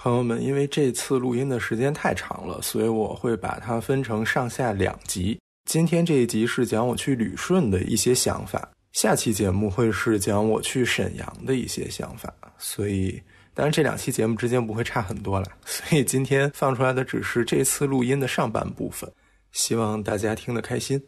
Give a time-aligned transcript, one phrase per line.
[0.00, 5.36] 朋友们，因为这次录音的时间太长了，所以我会把它分成上下两集。
[5.64, 12.32] 今天这一集是讲我去旅顺的一些想法，下期节目会是讲我去沈阳的一些想法。
[12.58, 13.20] 所以，
[13.54, 15.48] 当然这两期节目之间不会差很多了。
[15.66, 19.10] 所以今天放出来的只是这次录音的上半部分，
[19.50, 21.02] 希望大家听得开心。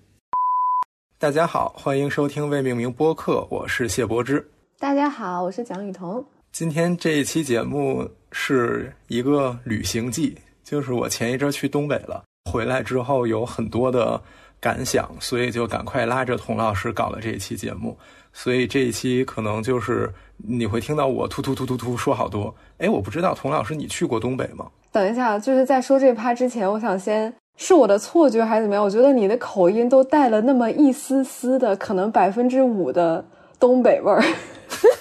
[1.16, 4.44] 大家好，欢迎收听未命名播客，我是谢柏之。
[4.80, 6.26] 大家好，我是蒋雨桐。
[6.50, 14.20] 今天这一期节目是一个旅行记，就是我前一阵去东北了，回来之后有很多的
[14.60, 17.96] 感想，所以就赶快拉着童老师搞了这一期节目。
[18.32, 22.54] 所以这一期可能就是你会听到我突突突突突说好多。
[22.78, 24.66] 哎，我不知道童老师你去过东北吗？
[24.92, 28.84] 等一下，就是在说这趴之前，我想先是我的错觉还是怎么样？
[28.84, 33.24] 我觉得你的口音都带了那么一丝丝的，可能百分之五的
[33.60, 34.24] 东北味儿。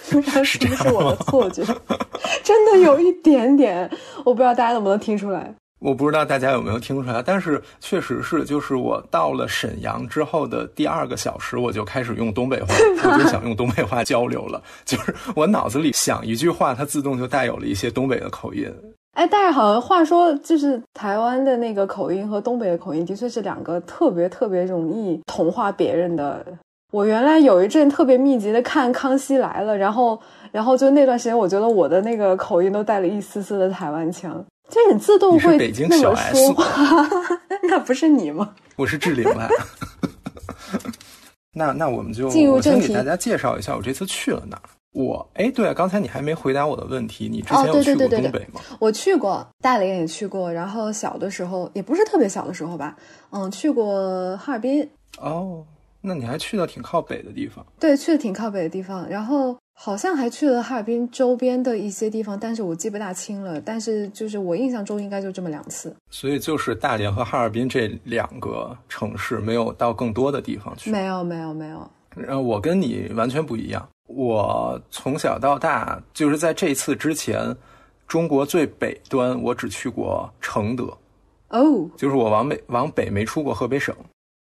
[0.10, 1.64] 不知道是不是我的错觉，
[2.44, 3.90] 真的有一点点，
[4.26, 5.54] 我不知道大家能不能听出来。
[5.80, 12.68] 我不知道大家有没有听出来，但是确实是，就是我到了沈阳之后的第二个小时，我就开始用东北话，
[13.10, 14.62] 我就想用东北话交流了。
[14.84, 18.70] 就是我脑子里想一句话，它自动就带有了一些东北的口音。
[19.14, 26.46] 哎，但是好像话说，就是台湾的那个口音和东北的口音，的确是两个特别特别容易同化别人的。
[26.92, 30.20] 我原来有一阵特别密集的看《康熙来了》，然后，
[30.52, 37.08] 然后就那段时间，我觉得我的那个口音都带了一丝丝的台湾腔，就是你自动会那么说话。
[37.70, 38.56] 那不是你吗？
[38.76, 39.48] 我是志玲啊。
[41.54, 44.64] 那那我们就进入正题，给大家介绍一下我这次去了哪儿。
[44.94, 48.62] 我哎，对啊，刚才你还没回答我的问题，你之前有去过东北吗？
[48.80, 52.96] 我去过，大连也去过，然后小的时候也不是特别小的时候吧，
[53.32, 54.90] 嗯，去过哈尔滨。
[55.22, 55.64] 哦。
[56.02, 57.66] 那你还去了挺靠北的地方？
[57.80, 63.60] 对，去的挺靠北的地方，然后好像还去了哈尔滨周边的一些地方，但是我记不大清了。
[63.60, 65.94] 但是就是我印象中应该就这么两次。
[66.10, 70.90] 所以就是大连和哈尔滨这两个城市，没有到更多的地方去。
[70.90, 71.90] 没有，没有，没有。
[72.16, 77.56] 然后我跟你完全不一样，我从小到大就是在这次之前，
[78.08, 80.86] 中国最北端我只去过承德。
[81.50, 83.96] 哦，就是我往北往北没出过河北省。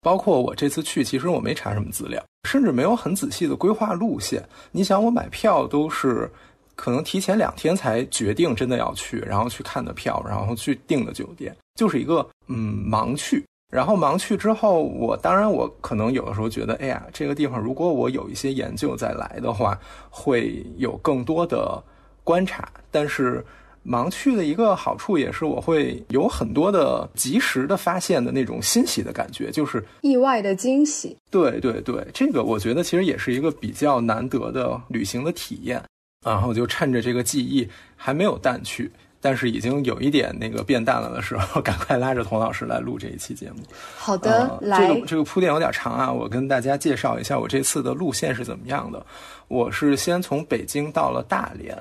[0.06, 4.48] 包括我这次去，其实我没查什么资料，甚至没有很仔细的规划路线。
[4.72, 6.32] 你想，我买票都是
[6.76, 13.44] 可能提前两天才决定真的要去，然后去看的票，然后去订的酒店，就是一个嗯盲去。
[13.74, 19.76] 然后盲去之后，我当然我可能有的时候觉得，哎呀，这个地方如果我有一些研究再来的话，
[20.12, 21.84] 会有更多的
[22.24, 23.44] 观察，但是。
[23.88, 31.16] 盲去的一个好处也是，我会有很多的及时的发现的那种欣喜的感觉，就是意外的惊喜。
[31.30, 35.82] 对对对，这个我觉得其实也是一个比较难得的旅行的体验。
[36.26, 38.92] 然后就趁着这个记忆还没有淡去，
[39.22, 43.58] 但是已经有一点那个变淡了的时候， 赶快拉着童老师来录这一期节目。
[43.96, 49.06] 好的，来，这个这个铺垫有点长啊，我跟大家介绍一下我这次的路线是怎么样的。
[49.48, 51.78] 我是先从北京到了大连，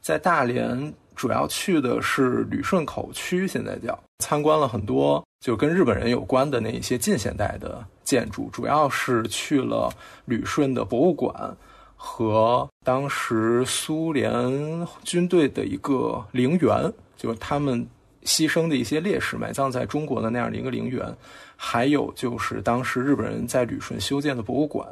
[0.00, 0.92] 在大连。
[1.14, 9.92] 主要去的是旅顺口区，现在叫参观了很多就跟日本人有关的那一些近现代的建筑，主要是去了
[10.24, 11.56] 旅顺的博物馆
[11.96, 14.32] 和当时苏联
[15.02, 17.86] 军队的一个陵园，就是他们
[18.24, 21.14] 牺牲的一些烈士埋葬在中国的那样的一个陵园，
[21.56, 24.86] 还有就是当时日本人在旅顺修建的博物馆，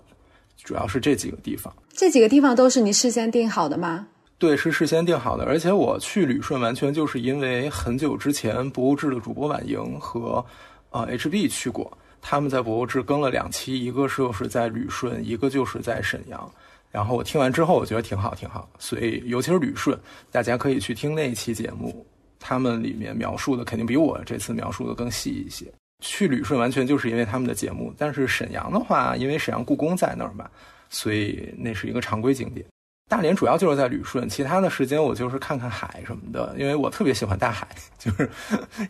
[0.62, 1.72] 主要是这几个地方。
[1.94, 4.06] 这几个地方都是你事先定好的吗？
[4.42, 10.44] 对，是事先定好的，而且我去旅顺完全就是因为很久之前博物志的主播婉莹和，
[10.90, 16.52] 呃，HB 去过，他们在博物志更了两期，一个是就是在旅顺，一个就是在沈阳。
[16.90, 18.68] 然后我听完之后，我觉得挺好，挺好。
[18.80, 19.96] 所以尤其是旅顺，
[20.32, 22.04] 大家可以去听那一期节目，
[22.40, 25.72] 他们里面描述的肯定比我这次描述的更细一些。
[26.00, 30.50] 去旅顺完全就是因为他们的节目，但是沈阳的话，因为沈阳故宫在那儿嘛，
[30.90, 32.66] 所以那是一个常规景点。
[33.12, 37.68] 大连主要就是在旅顺，其他的时间我就是看看海什么的，因为我特别喜欢大海，
[38.00, 38.26] 就是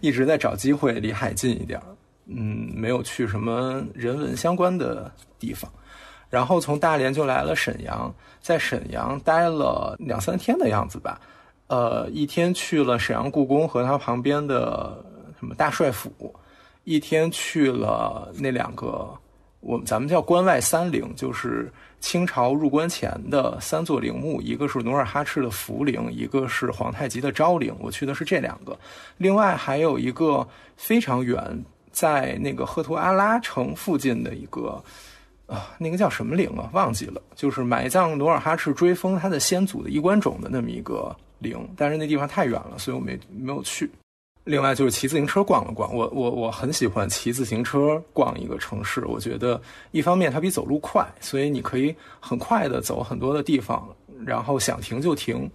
[0.01, 1.83] 一直在找机会离海近一点
[2.27, 5.11] 嗯，没有去什么人文相关的
[5.41, 5.69] 地方。
[6.31, 11.21] 然后从大连就来了沈阳，在沈阳待了两三天的样子吧。
[11.67, 15.05] 呃，一天去了沈阳故宫和它旁边的
[15.41, 16.33] 什么大帅府，
[16.85, 19.13] 一天去了那两个
[19.63, 21.73] 我们咱们叫关外三陵，就是。
[22.03, 27.73] 清朝入关前的三座陵墓，一个是努尔哈赤的福陵，一个是皇太极的昭陵。
[27.79, 28.77] 我去的是这两个，
[29.19, 30.45] 另外还有一个
[30.77, 34.83] 非常远，在那个赫图阿拉城附近的一个
[35.47, 36.69] 啊，那个叫什么陵啊？
[36.73, 43.89] 忘记了，就是埋葬努尔哈赤追封他的先祖的衣冠冢的那么一个陵，但是那地方太远了，所以我没没有去。
[44.45, 49.05] 另外就是骑自行车逛了逛，我我我很喜欢骑自行车逛一个城市。
[49.07, 49.61] 我觉得
[49.93, 53.89] 一方面它比走路快，所以你可以很快的走很多的地方，
[54.27, 55.49] 然后想停就停，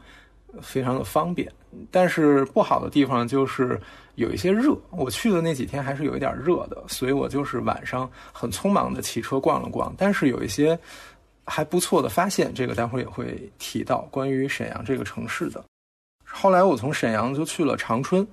[0.61, 1.51] 非常的方便。
[1.91, 3.77] 但是不好的地方就是
[4.15, 9.93] 有一些热，我去的那几天还是有一点热的，所以我就是晚上很匆忙的骑车逛了逛。
[9.97, 10.79] 但是有一些
[11.45, 15.61] 还不错的发现，这个待会儿也会提到关于沈阳这个城市的。
[16.23, 18.25] 后来我从沈阳就去了长春。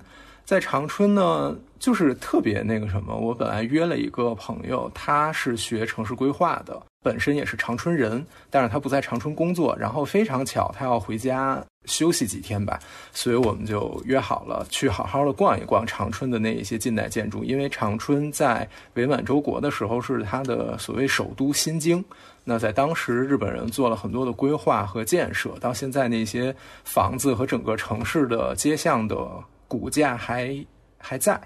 [0.45, 3.17] 在长春呢，就是特别那个什么。
[3.17, 9.75] 我本来约了一个朋友，他是学城市规划的，本身也是长春人，但是他不在长春工作。
[9.79, 12.79] 然后非常巧，他要回家休息几天吧，
[13.11, 17.43] 所以我们就约好了去好好的逛一逛长春的那一些近代建筑。
[17.43, 22.05] 因为长春在伪满洲国的时候是他的所谓首都新京，
[22.43, 29.17] 那在当时日本人做了很多的规划和建设，到现在那些房子和整个城市的街巷的。
[29.67, 30.55] 骨架还
[30.97, 31.39] 还在，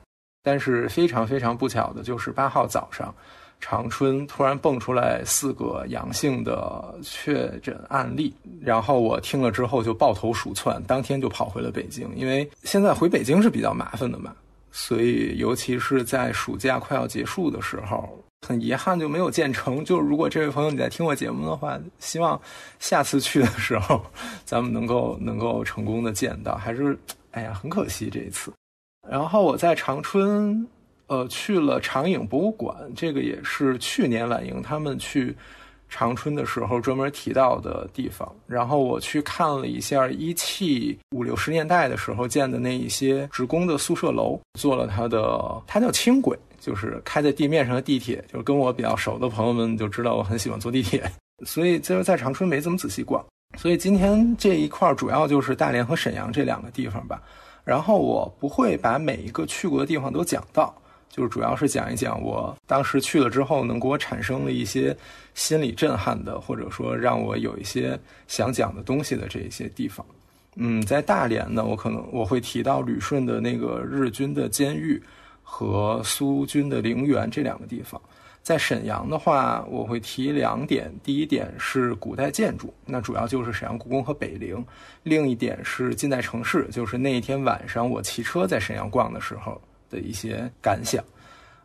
[0.43, 3.13] 但是非常非常不巧的就是八号早上，
[3.59, 14.33] 长春突然蹦出来四个阳性的确诊案例，然后我听了之后就抱头鼠窜，当天就跑回了北京，因为现在回北京是比较麻烦的嘛，
[14.71, 19.83] 所以尤其是在暑假快要结束的时候，很遗憾就没有建成。
[19.83, 22.39] 就如果这位朋友你在听我节目的话，希望
[22.79, 24.01] 下次去的时候，
[24.45, 26.97] 咱们能够能够成功的见到，还是。
[27.31, 28.51] 哎呀，很可惜这一次。
[29.07, 30.67] 然后我在长春，
[31.05, 35.37] 呃，去了长影博物馆，这个也是去年晚莹他们去
[35.87, 38.27] 长春的时候专门提到的地方。
[38.47, 48.23] 然后我去看了一下一汽五六十年代的时候建的那一些职工的宿舍楼，坐了它的，它叫轻轨，就是开在地面上的地铁。
[48.31, 51.03] 就是跟我比较熟的朋友们就知道我很喜欢坐地铁，
[51.45, 53.23] 所以就是在长春没怎么仔细逛。
[53.57, 57.19] 所以今天这一块主要就是大连和沈阳这两个地方吧，
[57.63, 60.71] 然后我不会把每一个去过的地方都讲到，
[61.09, 64.95] 就是主要是讲一讲我当时去了之后能给我产生了一些
[65.33, 70.05] 心理震撼的，或者说让我有一些想讲的东西的这些地方。
[70.55, 75.01] 嗯，在大连呢，我可能我会提到旅顺的那个日军的监狱
[75.51, 77.99] 和苏军的陵园这两个地方。
[78.43, 80.91] 在沈阳的话，我会提两点。
[81.03, 84.63] 第一点是古代建筑，那主要就是沈阳故宫和北陵；
[85.03, 89.59] 另一点是近代城市，就是那一天晚上我骑车在沈阳逛的时候
[89.89, 91.03] 的一些感想。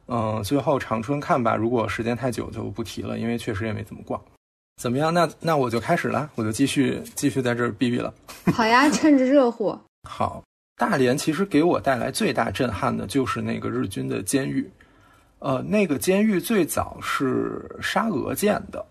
[0.08, 4.20] 嗯，最后长春看吧，如果时间太久就不提了，因为确实也没怎么逛。
[4.82, 5.14] 怎么样？
[5.14, 8.12] 那那我就开始了，我就继续继续在这儿逼逼了。
[8.52, 9.78] 好呀，趁着热乎。
[10.10, 10.42] 好，
[10.76, 14.68] 大连其实给我带来最大震撼的就是那个日军的监狱。
[15.38, 18.84] 呃，那个监狱最早是沙俄建的，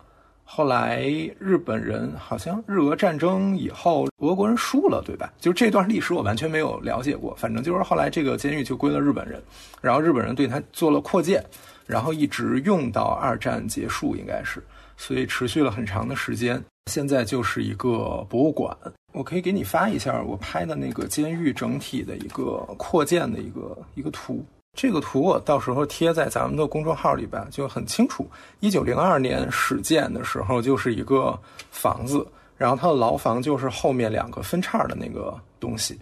[0.43, 1.01] 后来
[1.39, 5.33] 日本人好像日俄战争以后，俄国人输了，对吧？
[5.39, 9.41] 就这段历史我完全没有了解过，反正就是后来这个监狱就归了日本人，
[9.81, 11.43] 然后日本人对他做了扩建，
[11.87, 14.63] 然后一直用到二战结束，应该是，
[14.95, 16.63] 所以持续了很长的时间。
[16.91, 18.75] 现在就是一个博物馆，
[19.13, 24.43] 我可以给你发一下我拍的那个监狱整体的一个扩建的一个一个图。
[24.77, 28.27] 这个图我到时候贴在咱们的公众号里边，就很清楚。
[28.59, 31.39] 一九零二年始建的时候就是一个
[31.69, 32.25] 房子，
[32.57, 35.97] 然后它的牢房就是后面两个分叉的那个东西。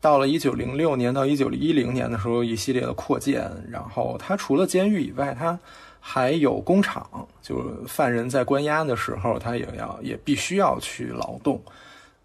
[0.00, 5.58] 到了一九零六年到一九一零年的时候，一系列的扩建，然后它除了监狱以外，它
[6.04, 7.08] 还有工厂，
[7.40, 11.62] 就是犯人在关押的时候，他也要也必须要去劳动。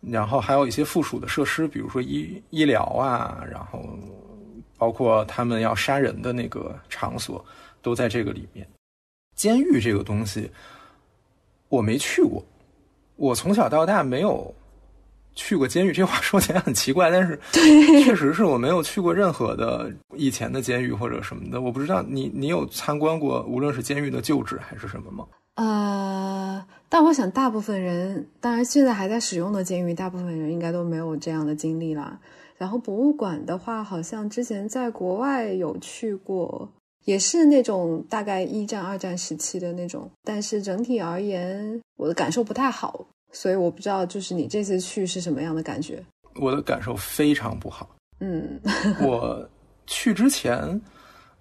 [0.01, 3.87] 然后还有一些附属的设施，比如说医医疗啊，然后。
[4.79, 7.43] 包括他们要杀人的那个场所，
[7.81, 8.63] 都在这个里面。
[9.35, 10.51] 监狱这个东西，
[11.67, 12.45] 我没去过，
[13.15, 14.53] 我从小到大没有
[15.37, 15.93] 去过监狱。
[15.95, 17.39] 这话说起来很奇怪，但是
[18.03, 21.61] 确实是我没有去过任何的以前的监狱或者什么的。
[21.61, 25.25] 我不知道你你有参观过，无论是监狱的旧址还是什么吗？
[25.55, 32.19] 呃，但我想大部分人，当然现在还在使用的监狱，大部分人应该都没有这样的经历啦。
[32.57, 36.69] 然后博物馆的话，好像之前在国外有去过，
[37.05, 46.03] 也是那种大概一战、二战时期的那种，但是整体而言，我的感受不太好，所以我不知道就是你这次去是什么样的感觉。
[46.35, 47.89] 我的感受非常不好。
[48.19, 48.59] 嗯，
[49.01, 49.47] 我
[49.85, 50.79] 去之前。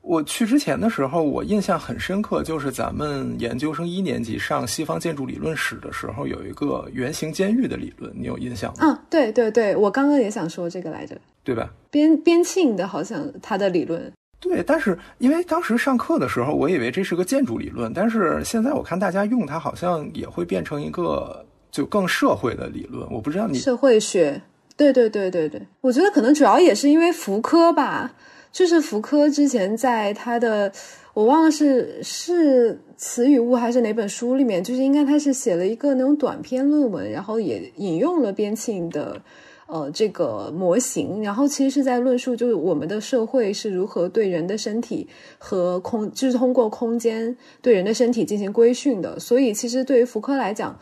[0.09, 8.87] 我去之前的时候，我印象很深刻，就是咱们研究生一年级上西方建筑理论史的时候，有一个圆形监狱的理论，你有印象吗？
[8.87, 11.69] 啊，对对对，我刚刚也想说这个来着，对吧？
[11.91, 14.13] 边边沁的，好像他的理论。
[14.39, 21.45] 对，但是因为当时上课的时候，我以为这是个建筑理论，但是现在我看大家用它，好像也会变成一个
[21.77, 23.07] 就更社会的理论。
[23.13, 24.41] 我不知道你社会学。
[24.79, 28.15] 对对对对对，我觉得可能主要也是因为福柯吧，
[28.53, 30.73] 就是福柯之前在他的。
[31.15, 39.19] 我忘了是是词语物还是哪本书里面，就是应该他是写了一个那种短篇论文，然后也引用了边沁的，
[39.67, 50.79] 呃，这个模型，然后其实是在论述就是我们的社会是如何对人的身体和空，就是通过空间对人的身体进行规训的，所以其实对于福柯来讲。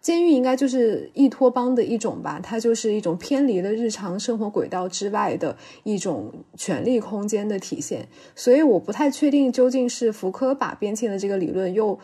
[0.00, 8.08] 监狱应该就是异托邦的一种吧，它就是一种偏离了日常生活轨道之外的一种权力空间的体现。
[8.34, 11.98] 所以我不太确定究竟是福柯把边沁的这个理论又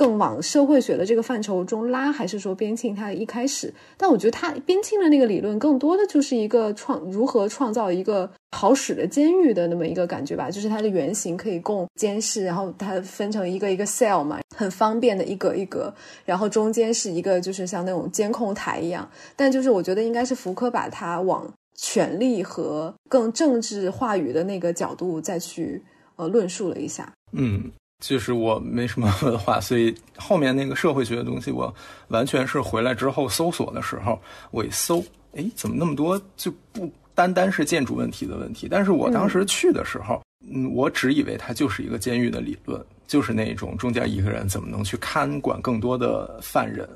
[0.00, 3.70] 更往社会学的这个范畴中拉，还是说边沁他一开始？
[3.98, 8.30] 但我觉得他边沁的那个理论更多的就是一个创如何创造一个。
[8.52, 19.08] 好使的监狱的那么一个感觉吧，就是它的原型可以供监视，然后它分成一个一个 cell 嘛，很方便的一格一格，然后中间是一个就是像那种监控台一样。
[19.36, 25.80] 但就是我觉得应该是福柯把它往权力和更政治话语的那个角度再去
[26.16, 27.12] 呃论述了一下。
[27.30, 31.72] 嗯，就是我没什么文化，所以后面那个社会学的东西，我
[32.08, 35.04] 完全是回来之后搜索的时候，我一搜，
[35.36, 36.90] 哎，怎么那么多就不。
[37.12, 46.88] 单单是建筑问题的问题，但是我当时去的时候，嗯，我只以为它就是一个监狱的理论，就是那种中间一个人怎么能去看管更多的犯人。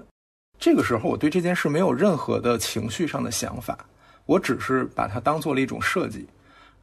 [0.58, 3.76] 这个时候，我对这件事没有任何的情绪上的想法，
[4.25, 6.26] 我只是把它当做了一种设计。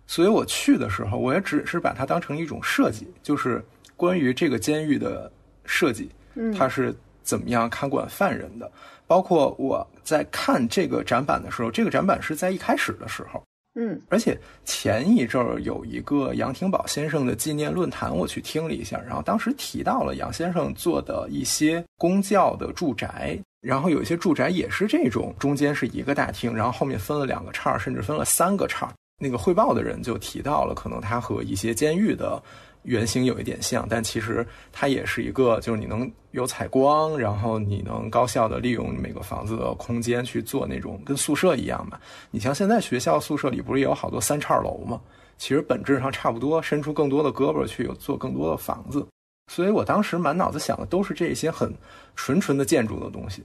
[0.06, 3.64] 所以我去的时候，我也只是把它当成一种设计，就是
[4.02, 5.32] 关于这个监狱的
[5.64, 6.10] 设计，
[6.58, 6.92] 它是
[7.22, 8.72] 怎么样看管犯人的。
[9.06, 13.44] 包括我在看这个展板的时候，这个展板是在一开始的时候，
[13.76, 28.92] 嗯，而且前一阵儿有一个杨廷宝先生的纪念论坛，我去听了一下，然后当时提到了杨先生做的一些公教的住宅，然后有一些住宅也是这种，中间是一个大厅，然后后面分了两个叉，甚至分了三个叉。
[29.20, 32.42] 那个汇报的人就提到了，可能他和一些监狱的。
[32.84, 42.00] 原型有一点像，但其实它也是一个，就是你能有采光，然后你能高效的利用每个房子的空间去做那种跟宿舍一样嘛。
[42.32, 45.00] 你像现在学校宿舍里不是也有好多三叉楼吗？
[45.38, 49.06] 其实本质上差不多，伸出更多的胳膊去有做更多的房子。
[49.52, 51.74] 所以我当时满脑子想的都是这些很
[52.16, 53.44] 纯纯的建筑的东西。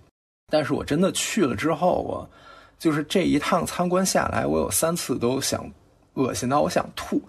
[0.53, 2.31] 但是我真的去了之后，我
[2.79, 5.69] 就是这一趟参观下来，我有三次都想
[6.15, 7.21] 恶心到我想吐。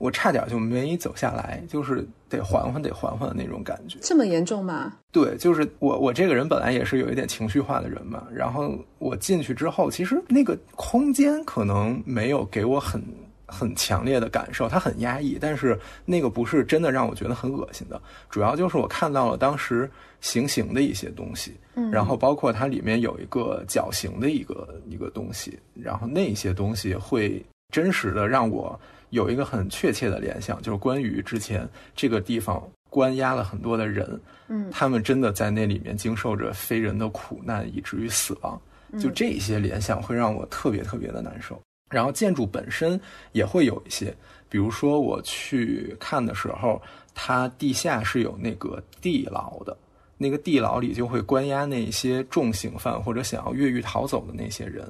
[0.00, 3.98] 我差点就没走下来，就是得缓缓，得缓缓的那种感觉。
[4.00, 4.94] 这么严重吗？
[5.12, 8.26] 对，就是我，我这个人本来也是有一点情绪化的人嘛。
[8.32, 13.02] 然后我进去之后，其实那个空间可能没有给我很
[13.44, 15.36] 很强烈的感受，它很压抑。
[15.38, 19.90] 但是那个不是真的让我觉得很恶心的，主要就是我看到了当时
[20.22, 28.80] 行刑的一些东西，嗯，然后包括它里面有一个绞刑的一个一个东西，然后那些东西会真实的让我。
[29.10, 38.60] 有一个很确切的联想，就是关于之前这个地方关押了很多的人，嗯，他们真的在那里面经受着非人的苦难，以至于死亡。
[39.00, 41.60] 就这些联想会让我特别特别的难受。
[41.88, 43.00] 然后建筑本身
[43.32, 44.14] 也会有一些，
[44.48, 46.80] 比如说我去看的时候，
[47.14, 49.76] 它地下是有那个地牢的，
[50.16, 54.88] 那个地牢里就会关押那些重刑犯或者想要越狱逃走的那些人，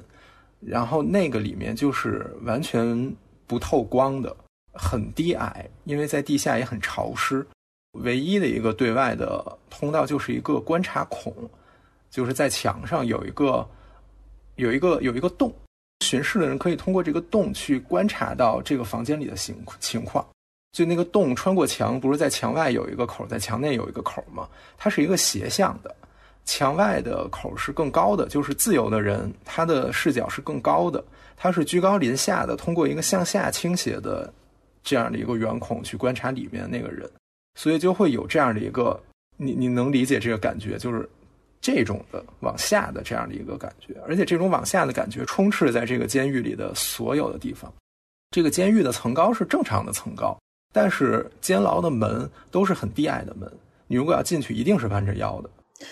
[0.59, 3.11] 然后那个里面就是完全。
[3.51, 4.33] 不透光的，
[4.71, 7.45] 很低矮，因为在地下也很潮湿。
[7.99, 11.35] 唯一的一个对外的通道就是一个观察孔，
[12.09, 13.67] 就是在墙上有一个
[14.55, 15.53] 有一个有一个洞，
[15.99, 20.25] 巡视的人可以通过这个洞去观察到这个房间里的情情况。
[20.71, 24.47] 就那个洞穿过墙，不是在墙外有一个口，在墙内有一个口吗？
[24.77, 25.93] 它是一个斜向的，
[26.45, 31.03] 墙外的口是更高的，就是自由的人他的视角是更高的。
[31.43, 34.31] 它是居高临下的，通过一个向下倾斜的
[34.83, 37.09] 这样的一个圆孔去观察里面那个人，
[37.55, 39.01] 所以就会有这样的一个，
[39.37, 41.09] 你你能理解这个感觉，就是
[41.59, 47.73] 这种的往下的这样的一个感觉，而且这种往下的感觉充斥在这个监狱里的所有的地方。
[48.29, 50.37] 这个监狱的层高是正常的层高，
[50.71, 53.51] 但是监牢的门都是很低矮的门，
[53.87, 55.49] 你如果要进去，一定是弯着腰的。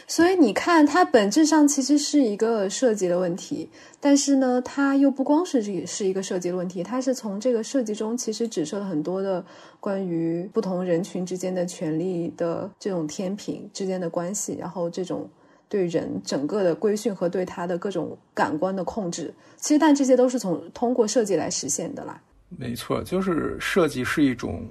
[0.08, 3.70] 所以你看，它本质上其实是一个设计的问题，
[4.00, 9.44] 但是呢，它又不光是这是一个设计的问题，它是从这个设计中其实指涉了很多的
[9.80, 15.30] 关于不同人群之间的权利的这种天平之间的关系，然后这种
[15.68, 22.22] 对人整个的规训和对他的各种感官的控制，其实但这些都是从通过设计来实现的啦。
[22.50, 24.66] 没错，就是设计是一种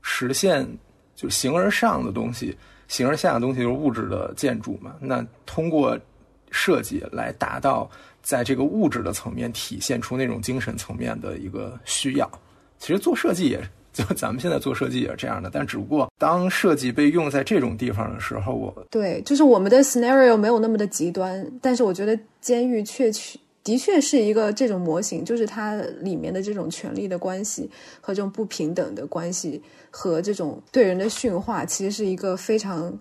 [0.00, 0.64] 实现
[1.14, 2.56] 就形而上的东西。
[2.88, 5.98] 形而下的东西就是物质的建筑嘛，那通过
[6.50, 7.90] 设计来达到
[8.22, 12.30] 在这个物质的层面体现出那种精神层面的一个需要。
[12.78, 13.60] 其实做设计也
[13.92, 27.68] 就咱们现在做设计也是这样的，但只不过当设计被用在这种地方的时候，我对，就是我们的 scenario 没有那么的极端，但是我觉得监狱确确的确是一个这种模型，就是它里面的这种权力的关系
[28.00, 32.96] 和这种不平等的关系和这种对人的驯化，其实是一个非常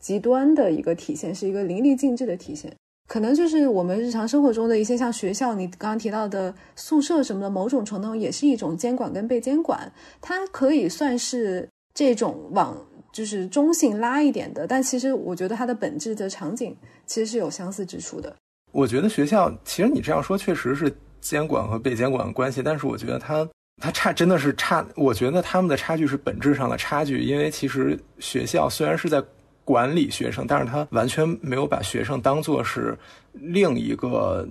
[0.00, 2.74] 极端的一个体现，是一个淋漓尽致的体现。
[3.06, 9.92] 可能就是我们日常生活中的一些像学校，你刚刚提到的宿舍什么的，某种程度也是一种监管跟被监管，
[10.22, 12.74] 它可以算是这种往
[13.12, 16.74] 就是中性拉一点的，但其实我觉得它的本质的场景
[17.06, 18.34] 其实是有相似之处的。
[18.76, 23.48] 我觉得学校其实你这样说确实是监管和被监管的关系，但是我觉得它
[23.82, 29.22] 它差真的是差，我觉得他们的差距是本质上的差距，因为其实学校虽然是在。
[29.66, 32.96] 管理学生，但是他完全没有把学生当做是
[33.32, 34.46] 另一个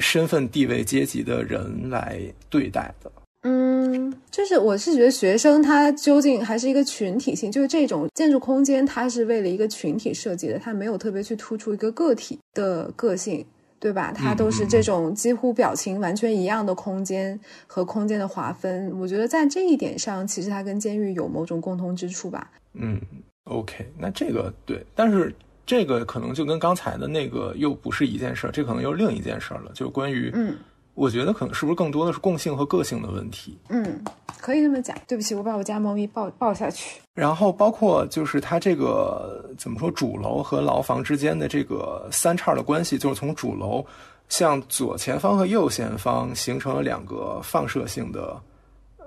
[0.00, 3.12] 身份地位阶级的人来对待的。
[3.42, 13.44] 嗯，就是我是觉得学生他究竟还是一个群体性，就是这种建筑空间，它是为了一个群体设计的，它没有特别去突出一个个体的个性，
[13.84, 14.10] 对吧？
[14.16, 18.90] 它都是这种几乎表情完全一样的空间和空间的划分。
[18.98, 22.50] 我觉得在这一点上，其实它跟监狱有某种共通之处吧。
[22.72, 22.98] 嗯。
[23.44, 25.34] OK，那这个对，但是
[25.66, 30.56] 这个可能就跟刚才的那个又不是一件事儿，这可能又另一件事儿了，就是关于，嗯，
[30.94, 33.58] 我觉得可能是不是更多的是共性和个性的问题。
[33.68, 34.02] 嗯，
[34.40, 34.96] 可以这么讲。
[35.08, 37.00] 对不起，我把我家猫咪抱抱下去。
[37.14, 43.84] 然后包括就是它这个怎么说，主楼和牢房之间的这个三叉的关系，就是从主楼
[44.28, 48.40] 向左前方和右前方形成了两个放射性的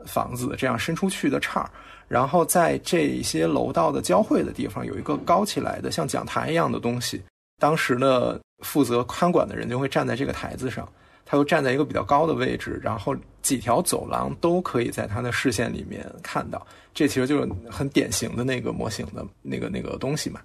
[0.06, 1.70] 房子，这样伸出去的叉。
[2.08, 7.22] 然后在这些楼道的交汇的地方，有一个高起来的像讲台一样的东西。
[7.60, 10.88] 当时呢，负责看管的人就会站在这个台子上，
[11.30, 16.66] 他又站在一个比较高的位置，然后几条走廊都可以在他的视线里面看到。
[16.94, 20.40] 这其实就是很典型的那个模型的那个那个东西嘛。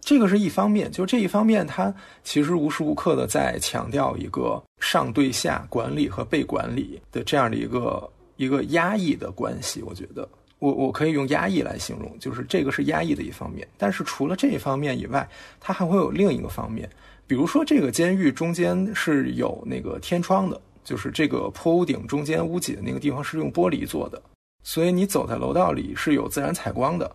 [0.00, 9.80] 这个是一方面，就这一方面，它其实无时无刻的在强调一个上对下管理和被管理的这样的一个一个压抑的关系。
[9.82, 10.28] 我觉得。
[10.60, 13.64] 我我可以用压抑来形容，就是这个是压抑的一方面。
[13.76, 15.28] 但是除了这一方面以外，
[15.60, 16.90] 它还会有另一个方面，
[17.28, 24.20] 比如说这个监狱中间是有那个天窗的，就是这个坡屋顶中间屋脊的那个地方是用玻璃做的，
[24.64, 27.08] 所以你走在楼道里是有自然采光的。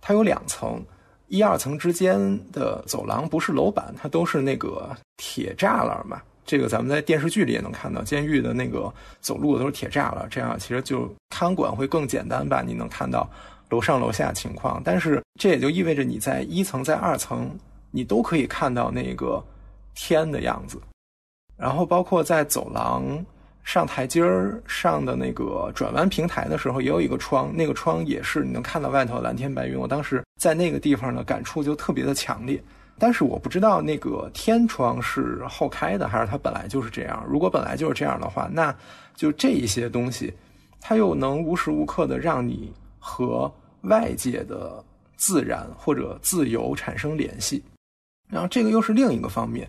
[0.00, 0.80] 它有两层，
[1.26, 2.18] 一二层之间
[2.52, 6.22] 的走廊不是楼板，它都是那个铁栅栏嘛。
[6.46, 8.90] 这个咱们在电视剧里也能看到，监狱的那个
[9.20, 12.62] 走路都是铁栅栏，这样其实就看管会更简单吧？
[12.62, 13.28] 你能看到
[13.70, 17.50] 楼上楼下情况，但是这也就意味着你在一层在二层，
[17.98, 19.42] 你都可以看到那个
[19.92, 20.80] 天的样子。
[21.56, 23.02] 然后包括在走廊
[23.64, 29.76] 上台阶儿上的那个转弯平台的时候，也有一个窗，那个窗也是你能看到外头蓝天白云。
[29.76, 32.62] 我当时在那个地方呢，感触就特别的强烈。
[33.00, 37.26] 但是我不知道那个天窗是后开的，还是它本来就是这样。
[37.28, 38.72] 如果本来就是这样的话，那
[39.16, 40.32] 就这一些东西，
[40.80, 44.80] 它又能无时无刻的让你和外界的
[45.16, 47.60] 自然或者自由产生联系。
[48.28, 49.68] 然后这个又是另一个方面，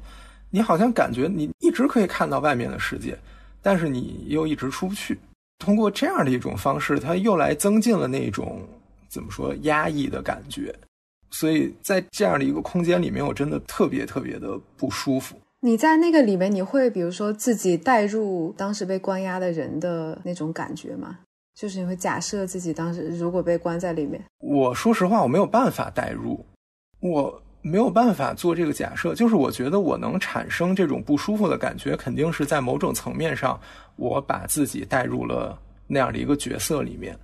[0.49, 3.17] 你好像感觉你一直可以看到外面的世界，
[3.61, 5.17] 但是你又一直出不去。
[5.57, 8.61] 通过这样的一种方式，它又来增进了那种
[9.07, 10.73] 怎么说压抑的感觉。
[11.31, 15.35] 所以在这样的一个空间里面，我真的特别特别的不舒服。
[15.61, 21.19] 你在那个里面，你会比如说自己带入当时被关押的人的那种感觉吗？
[21.53, 24.23] 就是你会假设自己当时如果被关在里面。
[24.39, 26.45] 我说实话，我没有办法带入，
[27.01, 29.13] 我没有办法做这个假设。
[29.13, 33.59] 就是我觉得我能产生这种不舒服的感觉，肯定是在某种层面上，
[33.95, 37.17] 我把自己带入了那样的一个角色里面。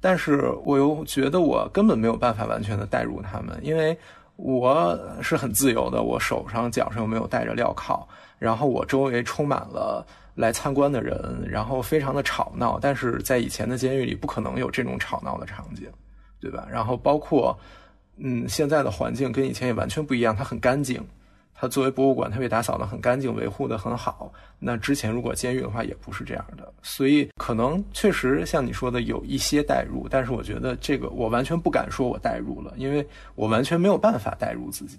[0.00, 3.96] 但是我又觉得我根本没有办法完全的带入他们，因为
[4.34, 8.04] 我是很自由的，我手上脚上又没有带着镣铐，
[8.38, 15.86] 然后我周围充满了来参观的人，然后非常的吵闹，但是在以前的监狱里不可能有这种吵闹的场景，
[16.40, 16.66] 对吧？
[16.68, 17.56] 然后包括，
[18.16, 21.04] 嗯，现在的环境跟以前也完全不一样，它很干净。
[21.54, 24.32] 它作为博物馆，它被打扫的很干净，维护的很好。
[24.58, 34.98] 那之前如果监狱的话，也不是这样的，所以可能确实像你说的有一些代入，但是我觉得这个我完全不敢说我代入了，因为我完全没有办法代入自己。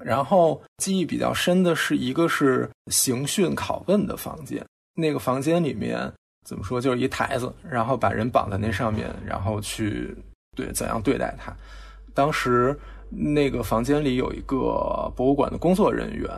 [0.00, 6.00] 然后记忆比较深的是一个是刑讯拷问的房间，那个房间里面
[6.46, 10.14] 怎么说，就是一台子，然后把人绑在那上面，然后去
[10.56, 11.52] 对怎样对待他。
[12.14, 12.78] 当时。
[13.16, 16.28] 那个房间里有一个博物馆的工作人员，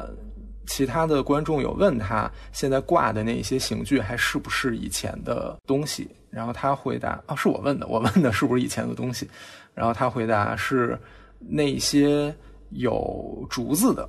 [0.67, 9.27] 其他的观众有问他现在挂的那些刑具还是不是以前的东西，然后他回答啊，是我问的，我问的是不是以前的东西，
[9.73, 10.99] 然后他回答是
[11.39, 12.35] 那些
[12.73, 14.07] 有竹子的。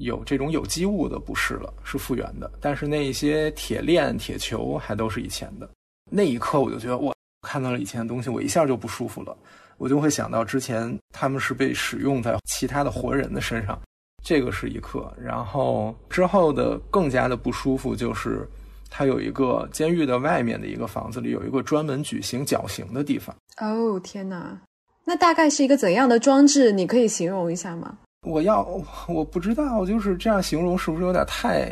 [0.00, 5.66] 有这种有机物的不是了，是复原的，但是那些铁链、铁球还都是以前的。
[6.10, 9.34] 那一刻我就觉得，我看到了以前的东西，我一下就不舒服了。
[9.78, 13.78] 我就会想到之前他们是被使用在其他的活人的身上，
[14.22, 15.12] 这个是一刻。
[15.20, 18.48] 然后之后的更加的不舒服就是，
[18.90, 23.34] 它有一个监狱的外面的一个房子里有一个专门举行绞刑的地方。
[23.60, 24.58] 哦天哪，
[25.04, 26.72] 那大概是一个怎样的装置？
[26.72, 27.98] 你可以形容一下吗？
[28.26, 28.66] 我要
[29.06, 31.70] 我不知道，就是这样形容是不是有点太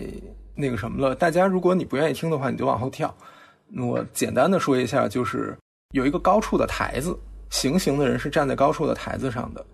[0.54, 1.14] 那个什么了？
[1.14, 3.12] 大家如果你不愿意听的话，你就往后跳。
[3.78, 5.56] 我简单的说一下，就是
[5.94, 7.18] 有一个高处的台子，
[7.52, 9.64] 行刑的人是站在高处的台子上的，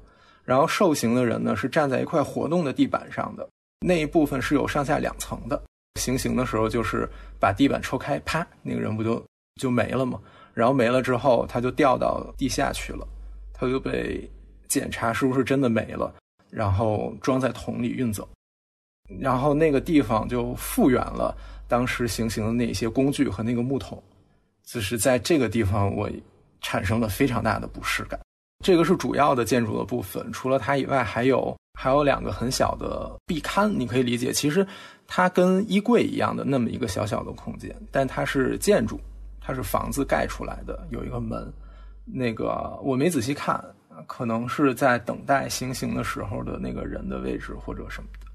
[0.44, 3.48] 然后受刑的人呢是站在一块活动的地板上的，
[3.80, 5.62] 那一部分是有上下两层的。
[5.98, 7.08] 行刑的时候就是
[7.40, 9.24] 把地板抽开，啪，那个人不就
[9.60, 10.20] 就没了吗？
[10.52, 13.06] 然后没了之后，他就掉到地下去了，
[13.54, 14.28] 他就被
[14.66, 16.12] 检查是不是真的没了。
[16.50, 18.28] 然后装在桶里运走，
[19.20, 21.36] 然后那个地方就复原了
[21.68, 24.02] 当时行刑的那些工具和那个木桶，
[24.64, 26.10] 只是在这个地方我
[26.60, 28.18] 产生了非常大的不适感。
[28.64, 34.66] 这个是主要的建筑的部分，除了它以外，还有还有两个很小的壁龛，你可以理解，其实
[35.06, 39.00] 它跟衣柜一样的那么一个小小的空间，但它是建筑，
[39.40, 41.52] 它是房子盖出来的，有一个门，
[42.04, 43.62] 那个我没仔细看。
[44.06, 48.28] 可能是在等待行刑的时候的那个人的位置或者什么的。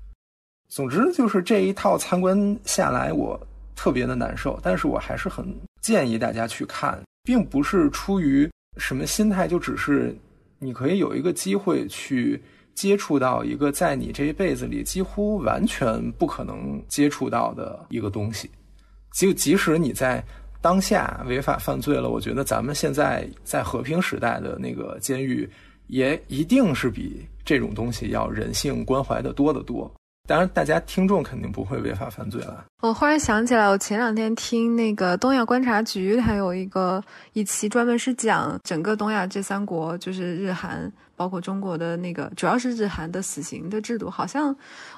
[0.67, 3.39] 总之，就是这一套参观下来，我
[3.73, 4.59] 特别的难受。
[4.61, 5.47] 但是我还是很
[5.79, 10.15] 建议大家去看，并不是出于什么心态，就只是
[10.59, 12.41] 你可以有一个机会去
[12.75, 18.49] 接触到一个在你这一辈子里几乎完全不可能接触到的一个东西。
[19.13, 20.23] 就即使你在。
[20.63, 25.45] 当下违法犯罪了，我觉得咱们现在在和平时代的那个监狱，
[25.87, 29.93] 也一定是比这种东西要人性关怀的多得多。
[30.25, 32.65] 当然，大家听众肯定不会违法犯罪了。
[32.83, 40.91] 我忽然想起来，我前两天听那个东亚观察局，它有一个一期专门是讲整个东亚这三国，就是日韩。
[41.15, 44.53] 包括中国的那个，主要是日韩的死刑的制度，好像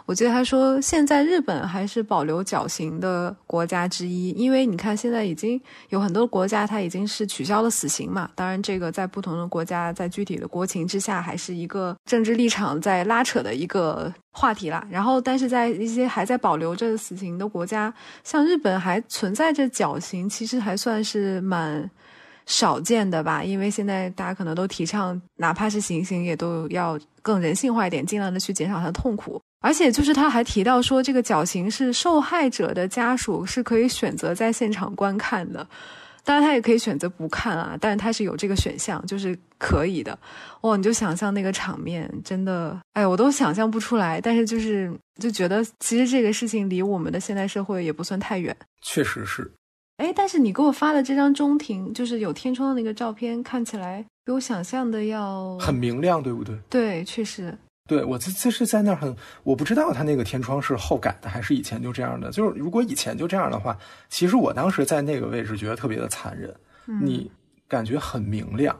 [0.06, 4.30] 我记得他说，现在日本还是保留绞刑的国家之一。
[4.32, 8.30] 因为你看，现在已经有很多国家，它已经是取消了死刑嘛。
[8.34, 14.88] 当然，这个在不同的国家，在具体的国情之下，还是一个政治立场在拉扯的一个话题啦。
[14.90, 17.75] 然后，但是在一些还在保留着死刑的国家，
[18.24, 21.90] 像日本还存在着绞刑，其实还算是蛮。
[22.48, 29.42] 少见的吧，因为现在大家可能都提倡，哪怕是行刑，也都要更人性化一点，尽量的去减少他的痛苦。
[29.62, 35.68] 而且就是他还提到说，这个绞刑是受害者的家属是可以选择在现场观看的，
[36.24, 40.18] 当然他也可以选择不看啊，但是他是有这个选项，就是可以的。
[40.62, 44.20] 哇，你就想象那个场面，真的，哎，我都想象不出来。
[44.20, 49.52] 但是就是就觉得，其实这个事情离我们的现代社会也不算太远，确实是。
[49.98, 56.58] 哎，但是你给我发的这张中庭，就是有天窗的那个照片，看起来比我想象的要很明亮，对不对？
[56.70, 57.58] 对，确实。
[57.88, 62.32] 对我这这是在那儿很，我不知道他那个天窗是后改的还是以前就这样的。
[62.32, 63.78] 就是如果以前就这样的话，
[64.10, 66.54] 其实我当时在那个位置觉得特别的残忍。
[67.02, 67.32] 你
[67.68, 68.76] 感觉很明亮，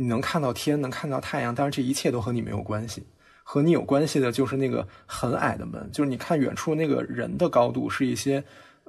[0.00, 3.04] 你能看到天，能看到太阳，但是这一切都和你没有关系。
[3.44, 8.42] 和你有关系的就是那个很矮的门，就是你看远处那个人的高度是一些。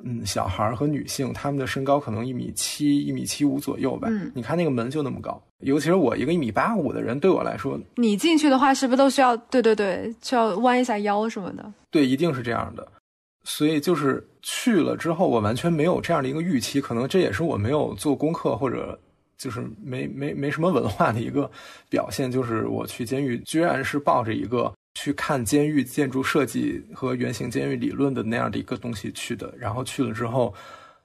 [0.04, 4.08] 嗯，小孩和女性，他们的身高可能一米七、一米七五左右吧。
[4.10, 9.38] 嗯，你看那个门就那么高，尤其是我一个一米八五的人，对我来说，你进去的话是不是都需要？
[9.38, 11.72] 对对对，需要弯一下腰什么的。
[11.92, 12.88] 对，一定是这样的。
[13.44, 19.00] 所以就是去了之后，我完全没有这样的一个预期，可能这也是我没有做功课或者
[19.42, 21.50] 就是没没没什么文化的一个
[21.90, 22.32] 表现。
[22.32, 24.72] 就是我去监狱，居然是抱着一个。
[24.94, 30.54] 去看监狱建筑设计和原型监狱理论的那样的一个东西去的，然后去了之后，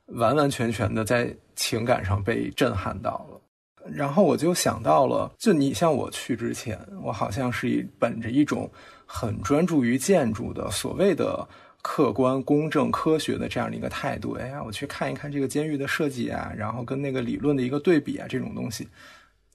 [0.06, 3.40] 完完全全的在情感上被震撼到了。
[3.88, 8.68] 然后我就想到了，就你像我去之前，我好像是以本着一种
[9.06, 11.48] 很专注于建筑的所谓的
[11.88, 14.32] 客观、公正、科学的这样的一个态度。
[14.32, 18.88] 哎呀，我去看一看这个监狱的设计啊，然后跟那个理论的一个对比啊，这种东西，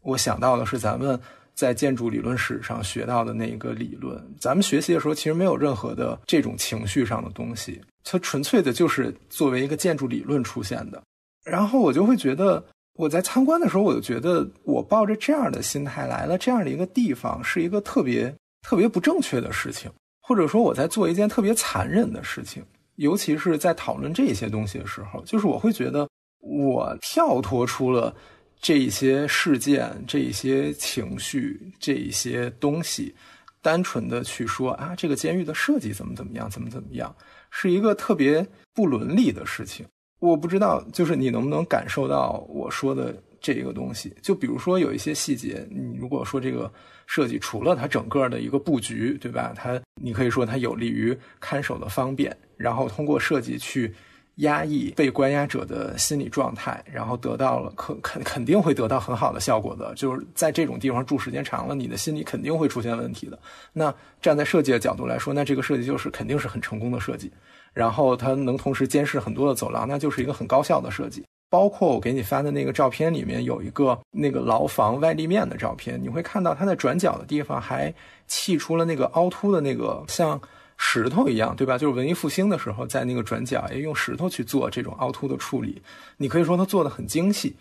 [0.02, 1.20] 我想到的是咱们。
[1.54, 11.04] 在建筑理论史上学到的那一个理论，咱们学习的时候其实没有任何的这种情绪上的东西，它纯粹的就是作为一个建筑理论出现的。
[11.44, 12.64] 然后我就会觉得，
[12.94, 19.92] 我在参观的时候，我就觉得我抱着这样的心态来了这样的一个地方，是一个特别特别不正确的事情。
[20.32, 22.64] 或者说我在做一件特别残忍的事情，
[22.96, 26.08] 尤其是在讨论这些东西的时候，就是我会觉得
[26.40, 28.16] 我跳脱出了
[28.62, 33.14] 这一些事件、这一些情绪、这一些东西，
[33.62, 37.14] 单纯的去说啊，这个监狱的设计怎么怎么样，怎么怎么样，
[37.50, 39.86] 是一个特别不伦理的事情。
[40.20, 44.16] 我不知道，就是你能不能感受到我说的这个东西？
[44.22, 46.72] 就比如说有一些细节，你如果说这个
[47.12, 49.52] 设计除了它整个的一个布局，对吧？
[49.54, 53.94] 它你可以说它有利于看守的方便，然后通过设计去
[54.36, 59.94] 压抑被关押者的心理状态，然后得到了肯肯肯定会得到很好的效果的。
[59.96, 63.38] 就是在这种地方住时间长了，你的心理肯定会出现问题的。
[63.74, 67.30] 那站在设计的角度来说，那这个设计就是肯定是很成功的设计。
[67.74, 71.26] 然后它能同时监视很多的走廊，那就是一个很高效的设计。
[71.52, 77.94] 包括我给你发的那个照片里面有一个那个牢房外立面的照片，你会看到它在转角的地方还
[78.26, 80.40] 砌出了那个凹凸的那个像
[80.78, 81.78] 石头一样，对吧？
[81.78, 85.82] 就是文艺复兴的时候在那个转角，也，用石头去做这种凹凸的处理，
[86.16, 87.54] 你可以说它做的很精细。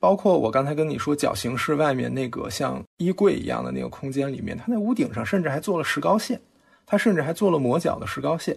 [0.00, 6.40] 包括我刚才跟你说绞刑室外面那个像衣柜一样的那个空间里面，它在屋顶上甚至还做了石膏线，
[6.84, 8.56] 它甚至还做了磨脚的石膏线。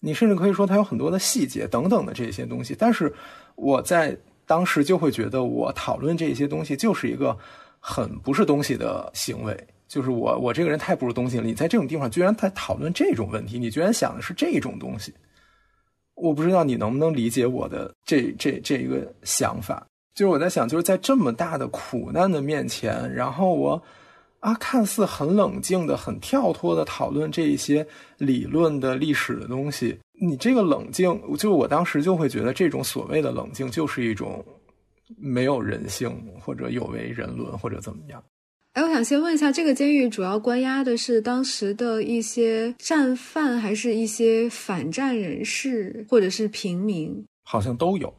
[0.00, 3.10] 你甚至可以说它有很多的细节等等的这些东西，但是
[3.54, 7.36] 我在当时就会觉得我讨论这些东西就是一个
[7.80, 9.56] 很不是东西的行为，
[9.88, 11.44] 就是我我这个人太不是东西了。
[11.44, 15.14] 你在这种地方居然在讨论这种问题，你居然想的是这种东西，
[16.14, 19.86] 我不知道你能不能理解我的这这这一个想法。
[20.14, 23.82] 就是我在想，就是在这么大的苦难的面前，然后我。
[24.44, 27.86] 啊，看似很冷静的、很跳脱的讨论这一些
[28.18, 34.44] 理论的历史的东西，你这个冷静，就我当时就会觉得这种所谓的冷静就是一种
[35.16, 38.22] 没有人性或者有违人伦或者怎么样。
[38.74, 47.24] 哎，我想先问一下，这个监狱主要关押的是当时的一些战犯，还是一些反战人士，或者是平民？
[47.44, 48.12] 好像都有，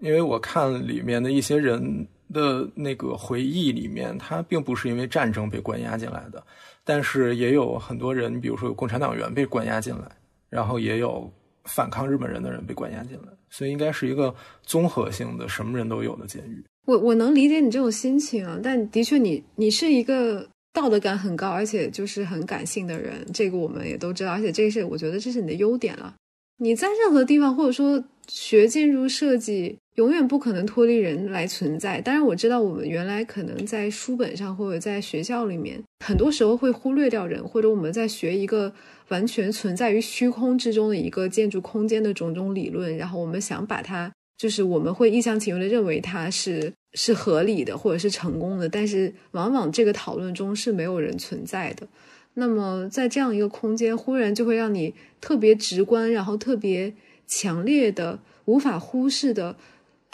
[0.00, 2.06] 因为我看里面的一些人。
[2.32, 6.42] 的那个回忆里面，他并不是因为战争被关押进来的，
[6.84, 10.10] 但是也有很多人，比如说有共产党员被关押进来，
[10.48, 11.30] 然后也有
[11.64, 16.64] 反抗日本人的人被关押进来，所以应该是一个综合性的、什么人都有的监狱。
[16.86, 26.14] 我我能理解你这种心情啊，但的确，你你是一个道德感很高，而且就是很感性的人，这个我们也都知道，而且这是我觉得这是你的优点了。
[26.58, 29.78] 你在任何地方，或者说学建筑设计。
[29.96, 32.00] 永远不可能脱离人来存在。
[32.00, 38.72] 当然，我知道我们原来可能在书本上或者在学校里面，很多时候会忽略掉人，或者我们在学一个
[39.08, 48.66] 完全存在于虚空之中的一个建筑空间的种种理论，然后我们想把它，就是我们会一厢情愿的认为它是是合理的或者是成功的。
[48.66, 51.86] 但是，往往这个讨论中是没有人存在的。
[52.32, 56.94] 那么，在这样一个空间，忽然就会让你特别直观，然后特别
[57.26, 59.56] 强烈的、无法忽视的。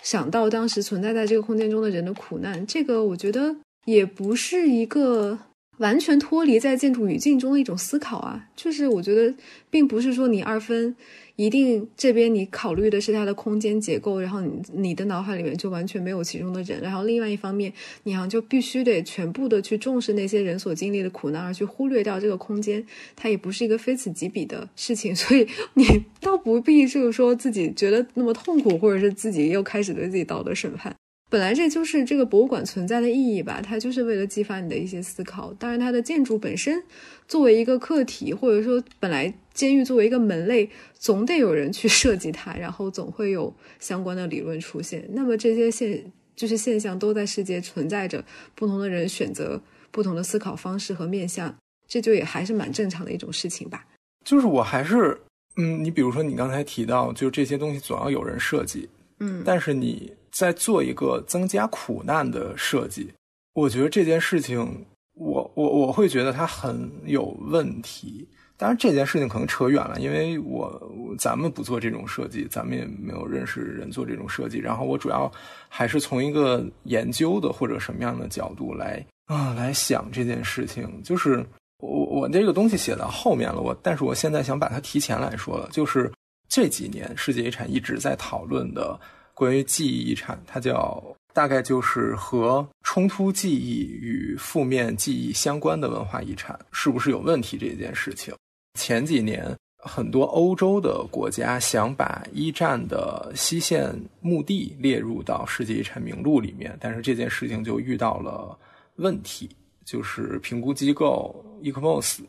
[0.03, 5.37] 想到当时存在在这个空间中的人的苦难，这个我觉得也不是一个
[5.79, 8.47] 完全脱离在建筑语境中的一种思考啊。
[8.55, 9.35] 就是我觉得，
[9.69, 10.95] 并不是说你二分
[11.39, 17.73] 一定这边你考虑的是它的空间结构，然后你你的脑海里面就完全没有其中的人，然后另外一方面，
[18.03, 25.15] 你好像就必须得全部的去重视那些人所经历的苦难，而去忽略掉这个空间，它也不是一个非此即彼的事情。
[25.15, 25.85] 所以你
[26.21, 30.93] 倒不必就是说自己觉得那么痛苦，或者是自己又开始对自己道德审判。
[31.31, 35.55] 本来这就是这个博物馆存在的意义吧，它就是为了激发你的一些思考。
[35.59, 36.83] 当然，它的建筑本身
[37.29, 45.05] 作为一个课题，或者说本来监狱作为一个门类，总得有人去设计它，然后总会有相关的理论出现。
[45.11, 51.53] 那么这些现就是现象都在世界存在着，不同的人选择不同的思考方式和面向，
[51.89, 53.85] 这就也还是蛮正常的一种事情吧。
[54.25, 55.21] 就是我还是
[55.57, 60.13] 嗯，你比如说你刚才提到，就这些东西总要有人设计，嗯，但是你。
[60.31, 63.09] 在做一个增加苦难的设计，
[63.55, 68.29] 我觉得这件事情，我我我会觉得它很有问题。
[68.59, 74.59] 当然，这件事情可能扯远了，因为我咱们不做这种设计，咱们也没有认识人做这种设计。
[74.59, 75.31] 然后我主要
[75.69, 81.01] 还是从一个研究的或者什么样的角度来啊来想这件事情。
[81.05, 81.47] 就是
[81.79, 86.13] 我我这个东西写到后面了，我但是我现在想把它提前来说了，就是
[86.49, 88.99] 这几年世界遗产一直在讨论的。
[89.35, 91.01] 关于记忆遗产，它叫
[91.33, 98.35] 大概就是和冲突记忆与负面记忆相关的文化遗产是不是有问题这件事情。
[98.79, 108.57] 前几年很多欧洲的国家想把一战的西线墓地列入到世界遗产名录里面，但是这件事情就遇到了
[108.97, 109.51] 问题，
[109.85, 112.21] 就是评估机构 ECMOS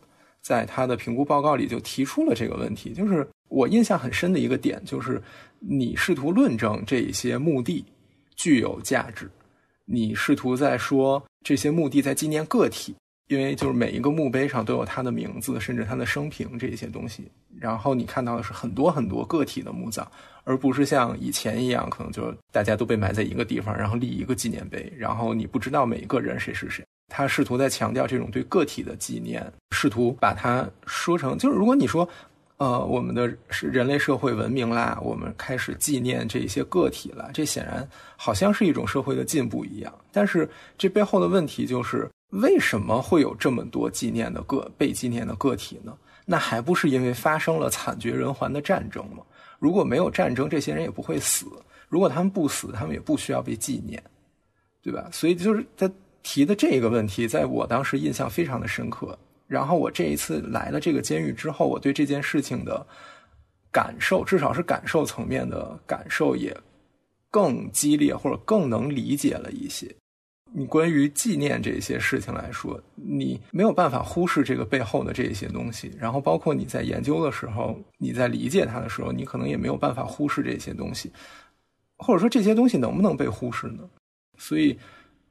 [0.41, 5.21] 在他的评估报告里就提出了这个问题，就是我印象很深的一个点，就是
[5.59, 7.85] 你试图论证这些墓地
[8.35, 9.29] 具有价值，
[9.85, 12.95] 你试图在说这些墓地在纪念个体。
[13.29, 17.31] 因为就是每一个墓碑上都有他的名字，甚至他的生平这些东西。
[17.59, 20.03] 然后你看到的是很多很多个体的墓葬，
[20.45, 26.83] 而不是像以前一样，可能就大家都被埋在一个地方，然后立一个纪念碑，然后你不知道每一个人谁是谁。
[27.07, 32.07] 他试图在强调这种对个体的纪念，试图把它说成就是如果你说，
[32.57, 37.87] 呃，我们的是人类社会文明啦，我们开始纪念这些个体了，这显然
[38.17, 39.93] 好像是一种社会的进步一样。
[40.11, 42.09] 但是这背后的问题就是。
[42.29, 45.97] 为什么会有这么多纪念的个被纪念的个体呢？
[46.25, 49.23] 那还不是因为发生了惨绝人寰的战争吗？
[49.57, 51.47] 如果没有战争，这些人也不会死；
[51.87, 54.01] 如果他们不死，他们也不需要被纪念，
[54.83, 55.09] 对吧？
[55.11, 55.89] 所以就是他
[56.21, 59.17] 提的这个问题，在我当时印象非常的深刻。
[59.47, 62.85] 然后我这一次来了这个监狱之后，我对这件事情的
[63.71, 66.55] 感受，至少是感受层面的感受，也
[67.31, 69.93] 更激烈或者更能理解了一些。
[70.53, 75.91] 你关于纪念这些事情来说，你没有办法忽视这个背后的这些东西。
[75.97, 81.11] 然后，包括你在研究的时候，你在理解它的时候，你可能也没有办法忽视这些东西，
[81.97, 83.89] 或者说这些东西能不能被忽视呢？
[84.37, 84.77] 所以。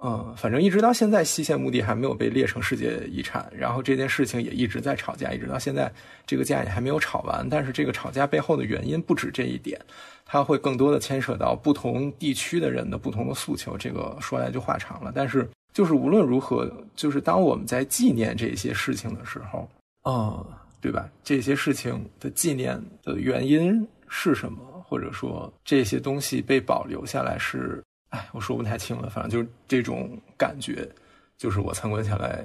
[0.01, 3.51] 嗯，反正一直到现在，西线墓地还没有被列成世界遗产。
[3.53, 5.93] 然后这件事情也一直在吵架，一直到现在，
[6.25, 7.45] 这个架也还没有吵完。
[7.51, 9.81] 但是这个吵架背后的原因不止这一点，
[10.25, 13.77] 它会更多的牵扯到不同地区的人的不同的诉求。
[13.77, 15.11] 这个说来就话长了。
[15.13, 19.69] 但是就是无论如何，就是当我们在纪念这些事情的时候，
[20.05, 20.47] 嗯，
[20.81, 21.09] 对吧？
[21.25, 24.61] 这些事情的纪念的原因是什么？
[24.87, 27.83] 或者说这些东西被保留下来是？
[28.11, 30.89] 哎，我说不太清了，反正就是这种感觉，
[31.37, 32.45] 就是我参观下来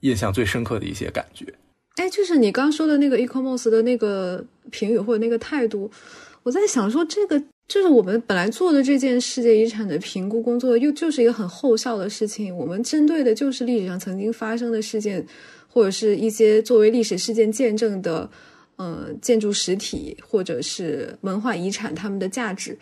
[0.00, 1.46] 印象最深刻的一些感觉。
[1.96, 5.90] 哎，就是你刚说的那个 Ecomos 的那个评语或者那个态度，
[6.42, 12.56] 我在想说，这个就是我们本来做的这件世界遗产的评估工作，又就是一个很后效的事情。
[12.56, 15.26] 我们针对的就是历史上曾经发生的事件，
[15.66, 18.30] 或者是一些作为历史事件见证的，
[18.76, 22.78] 呃，建筑实体或者是文化遗产，它们的价值。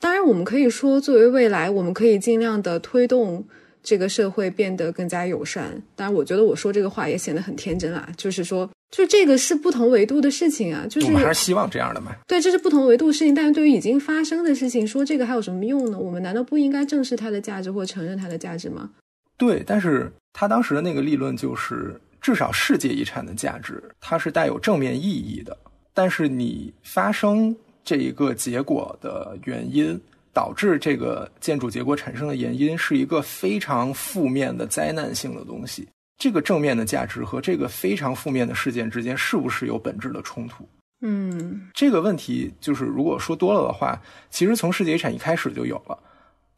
[0.00, 3.44] 当然，我们可以说，作为未来，我们可以尽量的推动
[3.82, 5.82] 这个社会变得更加友善。
[5.96, 10.86] 当然，我觉得我说这个话也显得很天真啊，就是说，就这个是不同维度的事情啊。
[10.88, 12.14] 就是我们还是希望这样的嘛。
[12.28, 13.34] 对，这是不同维度的事情。
[13.34, 15.98] 但是对于已经发生的事情，说这个还有什么用呢？
[15.98, 18.90] 我们难道不应该正视它的价值或承认它的价值吗？
[19.36, 25.56] 对，但是他当时的那个立论就是，至少世界遗产的价值，它是带有正面意义的。
[25.92, 27.56] 但是你发生。
[27.88, 29.98] 这一个结果的原因，
[30.34, 35.88] 导致这个建筑结果产生的原因，是一个非常负面的灾难性的东西。
[36.18, 40.68] 这个正面的价值和这个非常负面的事件之间，是不是有本质的冲突？
[41.00, 43.98] 嗯，这个问题就是，如果说多了的话，
[44.28, 45.98] 其实从世界遗产一开始就有了，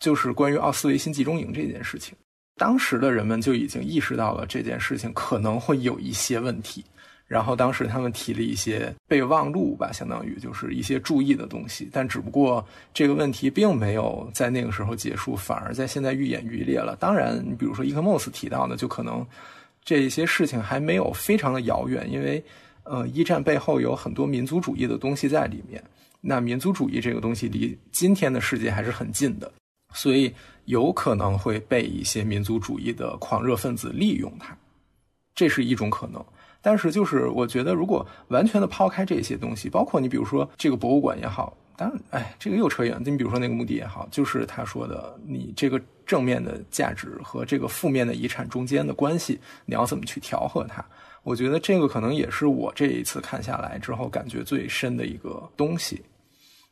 [0.01, 2.13] 就是关于奥斯维辛集中营这件事情，
[2.57, 6.85] 当时的人们就已经意识到了这件事情可能会有一些问题。
[7.31, 16.97] 然后当时他们提了一些备忘录吧，相当于就是一些注意的东西，但只不过这个问题并没有在那个时候结束，反而在现在愈演愈烈了。
[16.99, 19.25] 当然，你比如说伊克莫斯提到的，就可能
[19.85, 22.43] 这些事情还没有非常的遥远，因为
[22.83, 25.81] 呃，一战背后有很多民族主义的东西在里面。
[26.21, 29.49] 那民族主义这个东西离今天的世界还是很近的，
[29.95, 34.53] 所以有可能会被一些民族主义的狂热分子利用它，
[35.33, 36.21] 这是一种可能。
[36.63, 43.01] 但是，就是我觉得，如果完全的抛开这些东西，包括你比如说这个博物馆也好，当然，哎，这个又扯远。
[43.05, 50.85] 你比如说那个墓地也好，就是他说的，你这个正面的价值和这个负面的遗产中间的关系，你要怎么去调和它？
[51.23, 56.03] 我觉得这个可能也是我这一次看下来之后感觉最深的一个东西。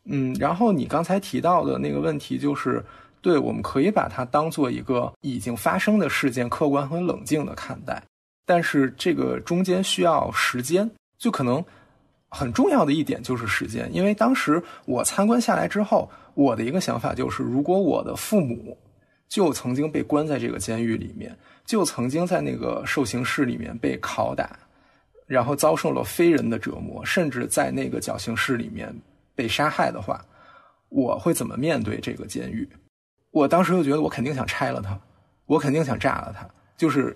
[0.05, 2.85] 嗯，然后你刚才提到的那个问题，就是
[3.21, 8.03] 对，我们可以把它当做一个已经发生的事件，客观和冷静的看待。
[8.49, 11.63] 但是这个中间需要时间，就可能
[12.31, 13.95] 很重要的一点就是时间。
[13.95, 18.75] 因为当时我参观下来之后，我的一个想法就是，如果我的父母
[19.29, 21.37] 就曾经被关在这个监狱里面，
[21.67, 24.59] 就曾经在那个受刑室里面被拷打，
[25.27, 28.91] 然后遭受了非人的折磨，甚至在那个绞刑室里面
[29.35, 30.25] 被杀害的话，
[30.89, 32.67] 我会怎么面对这个监狱？
[33.31, 34.99] 我当时就觉得，我肯定想拆了它，
[35.45, 37.15] 我肯定想炸了它，就是。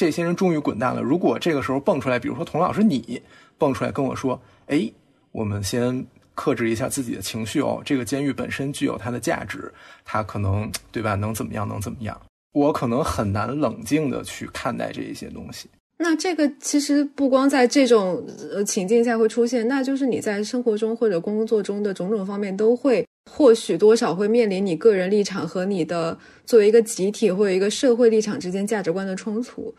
[0.00, 1.02] 这些人终于滚蛋了。
[1.02, 3.20] 如果这个时候蹦出来，比如说童老师你
[3.58, 4.90] 蹦出来跟我说：“哎，
[5.30, 6.02] 我们先
[6.34, 9.70] 克制一下自己的情绪哦，这个监狱本身具有它的价值，
[10.02, 11.16] 它可能对吧？
[11.16, 11.68] 能怎么样？
[11.68, 12.18] 能怎么样？”
[12.52, 15.68] 我可能很难冷静的去看待这一些东西。
[15.98, 26.16] 那这个其实不光在这种呃情境下会出现，那就是你在生活中或者工作中的种种方面都会或许多少会面临你个人立场和你的
[26.46, 29.74] 作为一个集体或者一个社会立场之间价值观的冲突。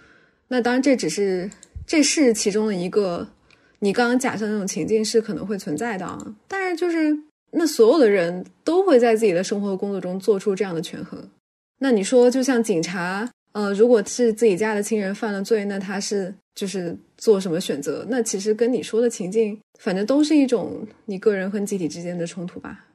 [0.49, 1.49] 那当然这只是
[1.87, 3.27] 这是其中的一个，
[3.79, 6.35] 你刚刚假设那种情境是可能会存在的啊。
[6.47, 7.17] 但是就是
[7.51, 11.29] 那所有的人都会在自己的生活和工作中做出这样的权衡。
[11.79, 13.29] 那你说就像警察。
[13.53, 18.05] 呃，如果是自己家的亲人犯了罪，那他是就是做什么选择？
[18.07, 22.85] 那其实跟你说的情境，反正都是一种你个人和集体之间的冲突吧。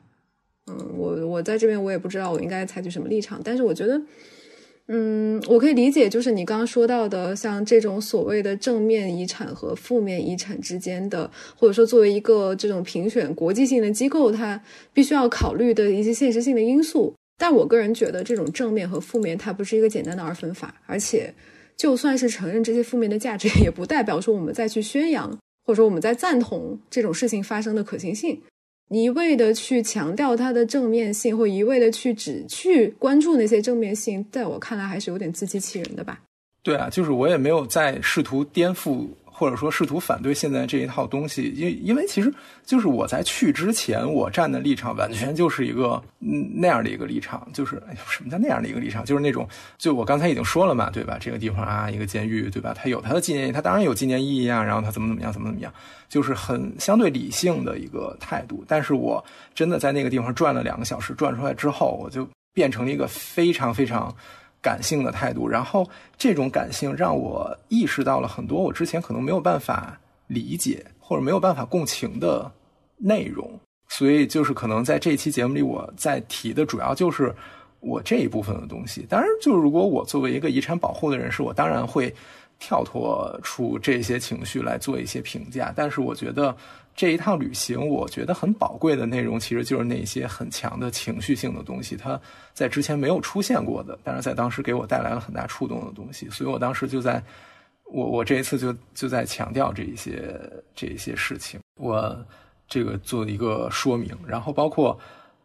[0.68, 4.02] 嗯，我我在这边我也不知道我应该采取什么立场，但是我觉得，
[4.88, 14.60] 嗯，我可以理解，就是你刚刚说到的，像这种所谓的正面遗产和负面遗产之间的，或者说作为一个这种评选国际性的机构，它
[14.92, 17.14] 必须要考虑的一些现实性的因素。
[17.38, 21.34] 但我个人觉得，这种正面和负面它不是一个简单的二分法，而且
[21.76, 25.30] 就算是承认这些负面的价值， 也不代表说我们再去宣扬，
[25.64, 28.40] 或者说我们在赞同这种事情发生的可行性。
[28.88, 36.20] 一味的去强调它的正面性，或一味的去只去关注那些正面性，在我看来还是有点自欺欺人的吧。
[36.62, 39.08] 对啊，就是我也没有在试图颠覆。
[39.38, 42.32] 或者说试图反对现在这一套东西，因因为其实
[42.64, 49.04] 就是我在去之前，我站的立场完全就是一个嗯那样的一个立场，就是哎什么叫那样的一个立场？
[49.04, 51.18] 就是那种就我刚才已经说了嘛，对吧？
[51.20, 52.72] 这个地方啊，一个监狱，对吧？
[52.74, 54.64] 它有它的纪念，它当然有纪念意义啊。
[54.64, 55.70] 然后它怎么怎么样，怎么怎么样，
[56.08, 58.64] 就是很相对理性的一个态度。
[58.66, 59.22] 但是我
[59.54, 64.16] 真的在那个地方转了两个小时，转出来之后，我就变成了一个非常非常。
[64.66, 65.88] 感性的态度，然后
[66.18, 69.96] 这种感性让我意识到了很多我之前可能没有办法
[70.26, 72.50] 理解或者没有办法共情的
[72.96, 73.48] 内容，
[73.86, 77.32] 所以就是可能在这期节目里，我在提的主要就是
[77.78, 79.06] 我这一部分的东西。
[79.08, 82.12] 当然，就是如果我作为一个遗产保护的人士，我当然会
[82.58, 86.56] 跳脱出这些情绪来做一些评价，但是我觉得。
[86.96, 92.18] 这一趟旅行，我觉得很宝贵的内容，其实就是那些很强的情绪性的东西，它
[92.54, 97.22] 在之前没有出现过的，但是在当时给我带来了很大触动的东西，所以我当时就在，
[97.84, 100.40] 我我这一次就就在强调这一些
[100.74, 102.16] 这一些事情，我
[102.66, 104.98] 这个做一个说明，然后包括，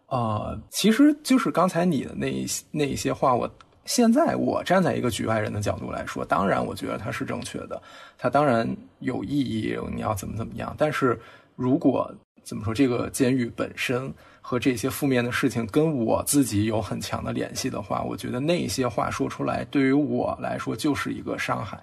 [0.07, 3.51] 呃，其实就是刚才你的那一那一些话，我。
[3.83, 7.81] 现在我站在一个局外人的角度来说，当然我觉得它是正确的，
[8.15, 8.65] 它当然
[8.99, 10.73] 有意义，你要怎么怎么样。
[10.77, 11.19] 但是
[11.55, 21.81] 如果怎么说，这个监狱本身和这些负面的事情跟我自己有很强的联系的话，我觉得那些话说出来对于我来说就是一个伤害，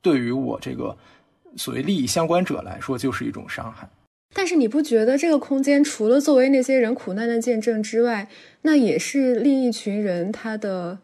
[0.00, 0.96] 对于我这个
[1.56, 3.88] 所谓利益相关者来说就是一种伤害。
[4.32, 8.28] 但是你不觉得这个空间除了作为那些人苦难的见证之外，
[8.62, 10.98] 那也是另一群人他的。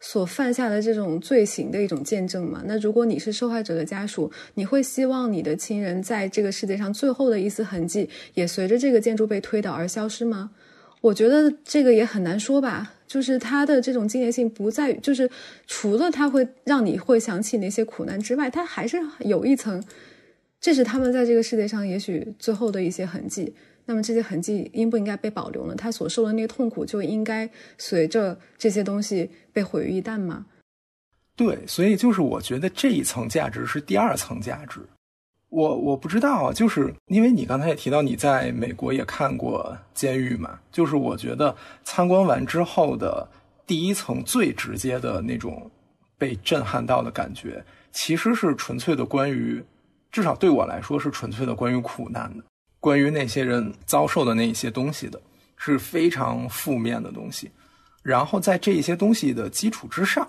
[0.00, 2.62] 所犯下的这种罪行的一种见证嘛？
[2.66, 10.50] 那如果你是受害者的家属，你会希望你的亲人在这个世界上最后的一丝痕迹也随着这个建筑被推倒而消失吗？
[11.00, 12.92] 我觉得这个也很难说吧。
[13.06, 15.30] 就是它的这种纪念性不在于，就是
[15.68, 19.80] 除了它会让你会想起那些苦难之外，它还是有一层，
[20.60, 23.54] 这是他们在这个世界上也许最后的一些痕迹。
[23.86, 25.74] 那么这些痕迹应不应该被保留呢？
[25.74, 30.46] 他所受的那个痛苦就应该随着这些东西被毁于一旦吗？
[31.36, 34.80] 对，所以就是我觉得这一层价值是第二层价值。
[35.48, 43.28] 我我不知道，就是因为你刚才也提到你在美国也看过监狱嘛，就是我觉得参观完之后的
[43.64, 45.70] 第一层最直接的那种
[46.18, 49.62] 被震撼到的感觉，其实是纯粹的关于，
[50.10, 52.42] 至少对我来说是纯粹的关于苦难的。
[52.78, 55.20] 关于那些人遭受的那一些东西的，
[55.56, 57.50] 是非常负面的东西。
[58.02, 60.28] 然后在这些东西的基础之上，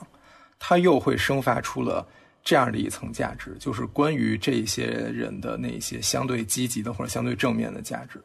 [0.57, 2.03] 它又会生发出了
[2.43, 8.19] 这样的一层价值，就是关于这些人的那些相对积极的或者相对正面的价值。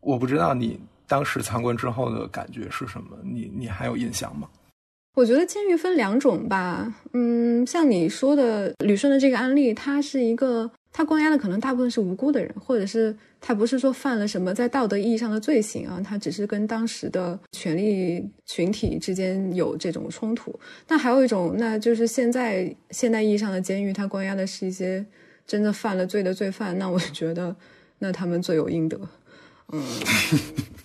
[0.00, 4.48] 我不知道你当时参观之后的感觉是什么，你你还有印象吗？
[5.16, 10.70] 我觉得监狱分两种吧，嗯，像你说的旅顺的这个案例，它是一个。
[10.92, 20.52] 他关押的可能大部分是无辜的人，或者是他不是说犯了什么在道德意义上的罪行啊，他只是跟当时的权力群体之间有这种冲突。
[20.88, 25.06] 那还有一种，那就是现在现代意义上的监狱，他关押的是一些
[25.46, 26.76] 真的犯了罪的罪犯。
[26.76, 27.54] 那我觉得，
[28.00, 29.00] 那他们罪有应得。
[29.72, 29.80] 嗯，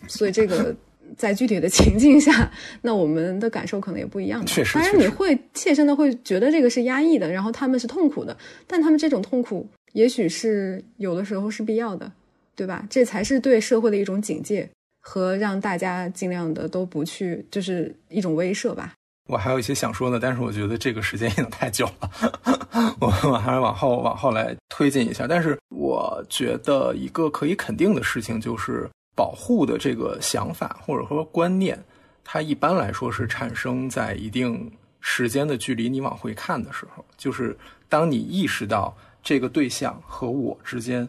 [0.08, 0.76] 所以这个
[1.18, 2.52] 在具体的情境下，
[2.84, 4.46] 那我们的感受可能也不一样。
[4.46, 8.38] 确实，当然你会切身的会觉得这个是压抑的，然后他们是痛苦的，
[8.68, 9.68] 但他们这种痛苦。
[9.96, 12.12] 也许是有的时候是必要的，
[12.54, 12.86] 对吧？
[12.90, 14.70] 这才是对社会的一种警戒
[15.00, 18.94] 和让大家尽量的都不去，就是一种威慑吧。
[19.30, 22.12] 我还有一些想说的，但是我觉得这个时间已经太久了，
[23.00, 25.26] 我我还是往后往后来推进一下。
[25.26, 31.82] 但是我觉得一个可以肯定的事情就是，保护的这个想法或者说观念，
[32.22, 34.70] 它一般来说是产生在一定
[35.00, 41.06] 时间的距离你往回看的时候，就是当你意识到这个对象和我之间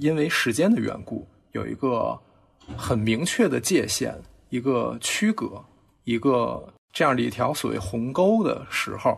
[0.00, 2.18] 因为时间的缘故有一个
[2.76, 4.12] 很明确的界限，
[4.48, 5.64] 一个区隔，
[6.02, 6.68] 一个。
[6.92, 9.16] 这样的一条所谓鸿沟的时候，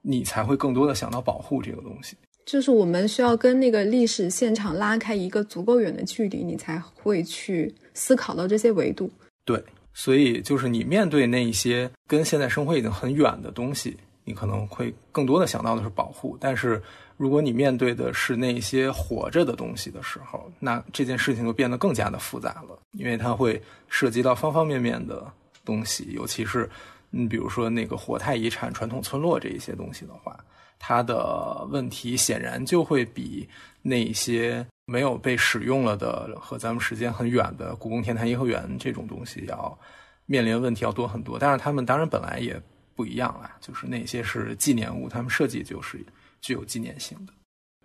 [0.00, 2.16] 你才会更多的想到保护这个东西。
[2.46, 9.10] 就是我们需要跟那个历史现场拉开一个足够远的距离，你才会去思考到这些维度。
[9.44, 9.62] 对，
[9.92, 16.38] 所以就是你面对那一些跟现在生活已经很远的东西，你可能会更多的想到的是保护。
[16.40, 16.82] 但是
[17.22, 25.32] 如果你面对的是那些活着的东西的时候，那这件事情就变得更加的复杂了，因为它会涉及到方方面面的
[25.64, 26.68] 东西，尤其是。
[27.14, 30.34] 你，比如说那个活态遗产、传统村落这一些东西的话，
[30.78, 33.46] 它的问题显然就会比
[33.82, 39.78] 那些没有被使用了的和咱们时间很远的故宫、天坛、颐和园这种东西要
[40.24, 41.38] 面临问题要多很多。
[41.38, 42.58] 但是他们当然本来也
[42.96, 46.02] 不一样啊，就是那些是纪念物，他们设计就是
[46.42, 47.32] 具有纪念性的。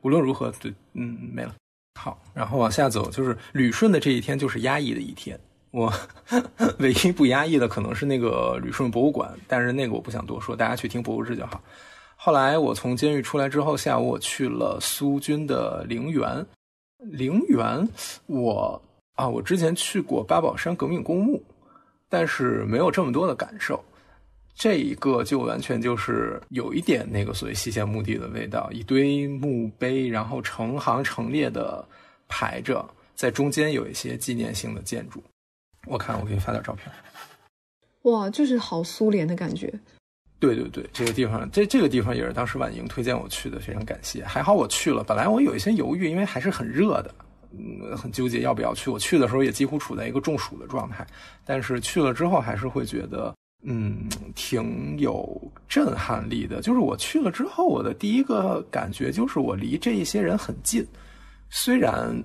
[0.01, 1.55] 无论如何，对，嗯，没了。
[1.99, 5.39] 好，然后往下走，就是旅顺的这一天就是压抑的一天。
[5.71, 5.91] 我
[6.79, 11.61] 唯一不压抑的可能是那个旅顺博物馆，但是那个我不想多说，大家去听博物志就好。
[12.15, 16.45] 后来我从监狱出来之后，下午我去了苏军的陵园。
[16.99, 17.87] 陵园，
[18.25, 18.81] 我
[19.15, 21.43] 啊，我之前去过八宝山革命公墓，
[22.09, 23.83] 但是没有这么多的感受。
[24.57, 31.87] 这一个就完全就是有一点那个所谓西线墓地的味道，一堆墓碑，然后成行成列的
[32.27, 32.83] 排着，
[33.13, 35.23] 在中间有一些纪念性的建筑。
[35.85, 36.91] 我看，我给你发点照片。
[38.01, 39.71] 哇，就是好苏联的感觉。
[40.39, 44.25] 对对对，这个地方，这这个地方也是当时婉莹推荐我去的，非常感谢。
[44.25, 47.13] 还好我去了，本来我有一些犹豫，因为还是很热的，
[47.51, 48.89] 嗯，很纠结要不要去。
[48.89, 51.05] 我去的时候也几乎处在一个中暑的状态，
[51.45, 56.61] 但是去了之后还是会觉得，嗯，挺有震撼力的。
[56.61, 60.85] 就是我去了之后，我的第一个感觉就是我离这一些人很近，
[61.49, 62.23] 虽然。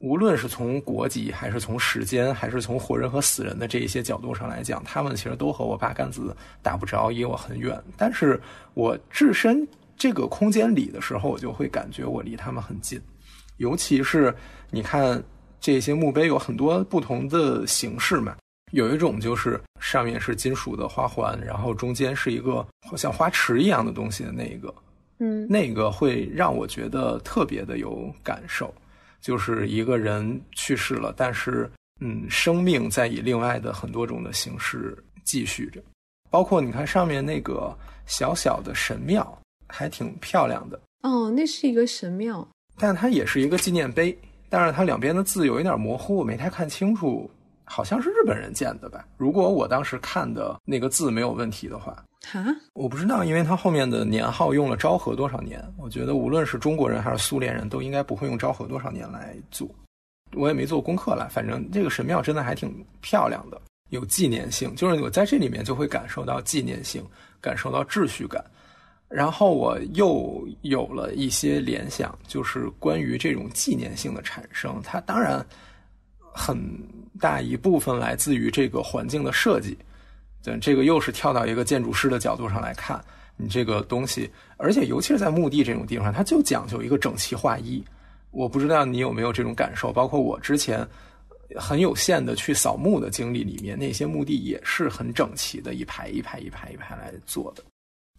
[0.00, 7.82] 无论是从国籍，还是从时间，还是从活人和死人的这一些角度上来讲，他们其实都和我八竿子打不着，离我很远。
[7.96, 8.38] 但是
[8.74, 9.66] 我置身
[9.96, 13.00] 这个空间里的时候，我就会感觉我离他们很近。
[13.56, 14.34] 尤其是
[14.70, 15.22] 你看
[15.58, 18.36] 这些墓碑有很多不同的形式嘛，
[18.72, 24.74] 有一种就是上面是金属的花环，然后中间是一个好像花池一样的东西的那一个，
[25.18, 28.72] 嗯，那个会让我觉得特别的有感受。
[29.20, 34.94] 就是一个人去世了，但是，嗯，生命在以另外的很多种的形式
[35.24, 35.80] 继续着，
[36.30, 40.78] 包括你看上面那个小小的神庙，还挺漂亮的。
[41.04, 42.46] 哦，那是一个神庙，
[42.76, 44.14] 但它也是一个纪念碑，
[44.50, 47.30] 但是它两边的字有一点模糊，我没太看清楚。
[47.64, 49.06] 好像是日本人建的吧？
[49.16, 52.44] 如果我当时看的那个字没有问题的话，哈，
[52.74, 55.62] 我不知道，因为它后面的年号用了昭和多少年。
[55.78, 59.68] 我觉得无论是中国人还是苏联人都应该不会用昭和多少年来做。
[60.34, 63.60] 我也没做功课了，反正这个神庙真的还挺漂亮的，
[63.90, 64.74] 有纪念性。
[64.74, 67.04] 就是我在这里面就会感受到纪念性，
[67.40, 68.44] 感受到秩序感。
[69.08, 75.44] 然后我又有了一些联想，就是关于这种纪念性的产生，它当然。
[76.36, 76.58] 很
[77.20, 79.78] 大一部分来自于这个环境的设计，
[80.42, 83.02] 对，这个又是跳到一个建筑师的角度上来看，
[83.36, 87.82] 你这个东西，而且尤其是在墓地这种地方，它就讲究一个整齐划一。
[88.32, 90.84] 我不知道你有没有这种感受，包括我之前
[91.54, 97.62] 很有限的去扫墓的经历里面，那些墓地也是很整齐的，一排一排一排一排来做的。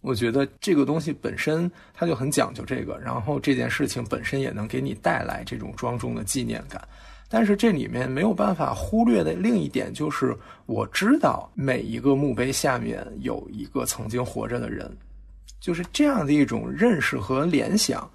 [0.00, 6.80] 我觉得这个东西本身它就很讲究这个，然后这件事情本身也能给你带来这种庄重的纪念感。
[7.28, 10.32] 但是这里面没有办法忽略的另一点就是，
[10.66, 14.96] 我知道每一个墓碑下面有一个曾经活着的人，
[15.60, 18.08] 就是这样的一种认识和联想，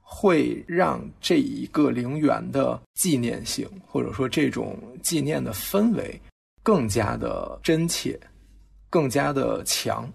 [0.00, 6.20] 会让这一个陵园的纪念性，或者说这种纪念的氛围，
[6.62, 8.16] 更加的真切，
[8.88, 10.08] 更加的强。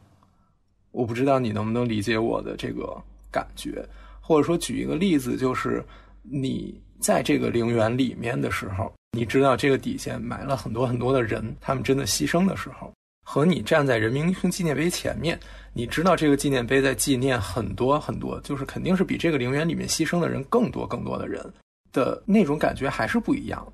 [0.91, 2.95] 我不知道你能不能理解我的这个
[3.30, 3.86] 感觉，
[4.22, 5.86] 或者说举一个例子，就是
[6.22, 6.82] 你。
[7.00, 12.91] 在这个陵园里面的时候，你知道这个底下埋了很多很多的人，他们真的牺牲的时候，
[13.24, 15.39] 和你站在人民英雄纪念碑前面，
[15.74, 21.43] 你知道这个纪念碑在纪念很多很多，就是肯定是比这个陵园里面牺牲的人更多更多的人
[21.91, 23.66] 的那种感觉还是不一样。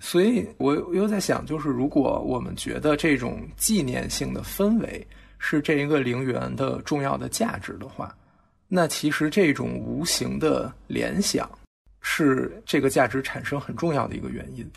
[0.00, 5.06] 所以我又在想，就是如果我们觉得这种纪念性的氛围
[5.38, 8.16] 是这一个陵园的重要的价值的话，
[8.66, 11.50] 那其实这种无形的联想
[12.00, 14.68] 是这个价值产生很重要的一个原因。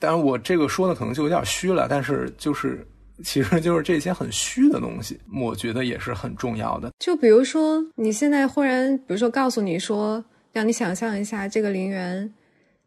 [0.00, 2.86] 当然，我这个说的可能就有点虚了，但是就是
[3.24, 6.92] 其实就是这些很虚的东西，我觉得也是很重要的。
[7.00, 12.32] 就比如说，你现在忽然，比如说告诉你说，让你想象一下这个陵园，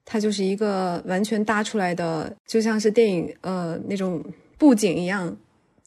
[0.06, 4.24] 它就是一个完全搭出来的，就像是电影呃那种
[4.58, 5.36] 布景一样，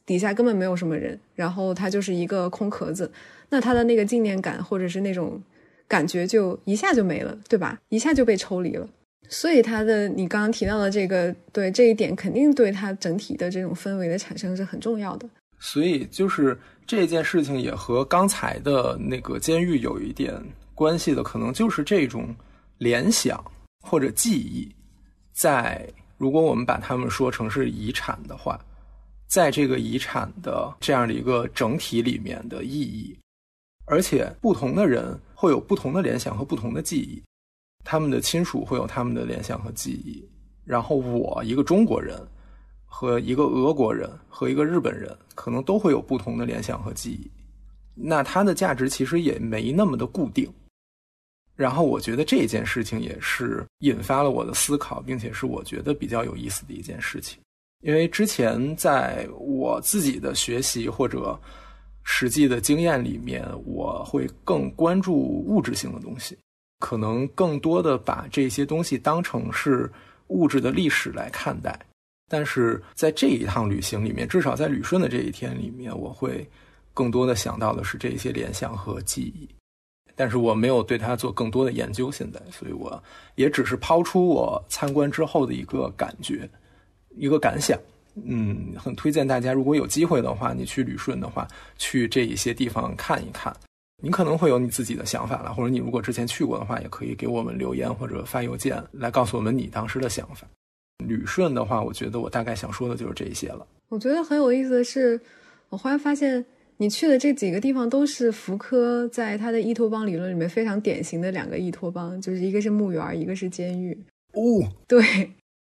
[0.05, 3.11] 底下根本没有什么人，然后它就是一个空壳子，
[3.49, 5.43] 那它的那个纪念感或者是那种
[5.89, 7.79] 感觉就一下就没了，对吧？
[7.89, 8.89] 一下就被抽离了。
[9.29, 15.29] 所以他的你刚刚提到的这个，对这一点肯定对他整体的这种氛围的产生是很重要的。
[15.59, 16.57] 所以就是
[16.87, 20.35] 这件事情也和刚才的那个监狱有一点
[20.75, 22.35] 关系的，可能就是这种
[22.79, 23.43] 联想
[23.81, 24.71] 或者记忆，
[25.33, 28.61] 在如果我们把它们说成是遗产的话，
[29.27, 33.17] 在这个遗产的这样的一个整体里面的意义，
[33.87, 37.23] 而且不同的人会有不同的联想和不同的记忆。
[37.85, 40.27] 他们的亲属会有他们的联想和记忆，
[40.65, 42.19] 然后我一个中国人
[42.87, 47.31] 和一个俄国人和一个日本人可能都会有不同的联想和记忆，
[47.95, 50.51] 那它的价值其实也没那么的固定。
[51.55, 57.39] 然后我觉得这件事情也是引发了我的思考，并且是我觉得比较有意思的一件事情，
[57.83, 61.39] 因为之前在我自己的学习或者
[62.05, 66.39] 实际的经验里面，我会更关注物质性的东西。
[66.81, 69.91] 可能更多的把这些东西当成是
[70.27, 71.79] 物质的历史来看待，
[72.29, 76.47] 但是在这一趟旅行里面，至少在旅顺的这一天里面，我会
[76.93, 79.49] 更多的想到的是这些联想和记忆，
[80.15, 83.03] 但是我没有对它做更多的研究，现在，所以我
[83.37, 86.47] 也只是抛出我参观之后的一个感觉，
[87.17, 87.79] 一个感想。
[88.23, 91.47] 嗯，很推荐大家，如果有机会的话，你去旅顺的话，
[91.77, 93.55] 去这一些地方看一看。
[94.03, 100.47] 你可能会有你自己的想法了，或者你如果之前去过的话，也可以给我们留言或者发邮件来告诉我们你当时的想法。
[101.07, 103.67] 旅顺的话，我觉得我大概想说的就是这些了。
[103.89, 105.21] 我觉得很有意思的是，
[105.71, 106.45] 我忽然发现
[106.77, 113.97] 你去的这几个地方都是福柯在他的依托邦理论里面非常典型的两个依托邦，就是一个是墓园，一个是监狱。
[114.33, 115.03] 哦，对，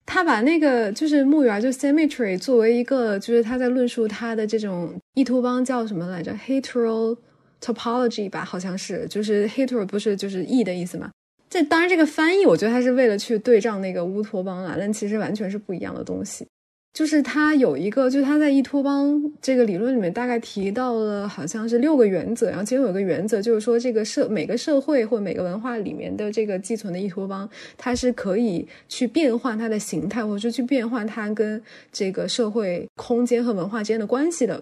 [0.06, 7.16] 他把那个就是墓园，就 cemetery 作为一个，就是他在论述他的这种依托邦叫什么来着？hetero。
[7.64, 11.08] topology 吧，好像是，就是 hetero 不是就是 e 的意思嘛？
[11.48, 16.44] 这当然这个翻译，我觉得他是为了去对仗那个乌托邦啊，但其实完全是不一样的东西。
[16.92, 34.60] 就是他有一个，就是他在依托邦这个理论里面大概提到了好像是六个原则，然后其中有一个原则就是说，这个社每个社会或每个文化里面的这个寄存的依托邦，它是可以去变换它的形态，或者说去变换它跟这个社会空间和文化之间的关系的。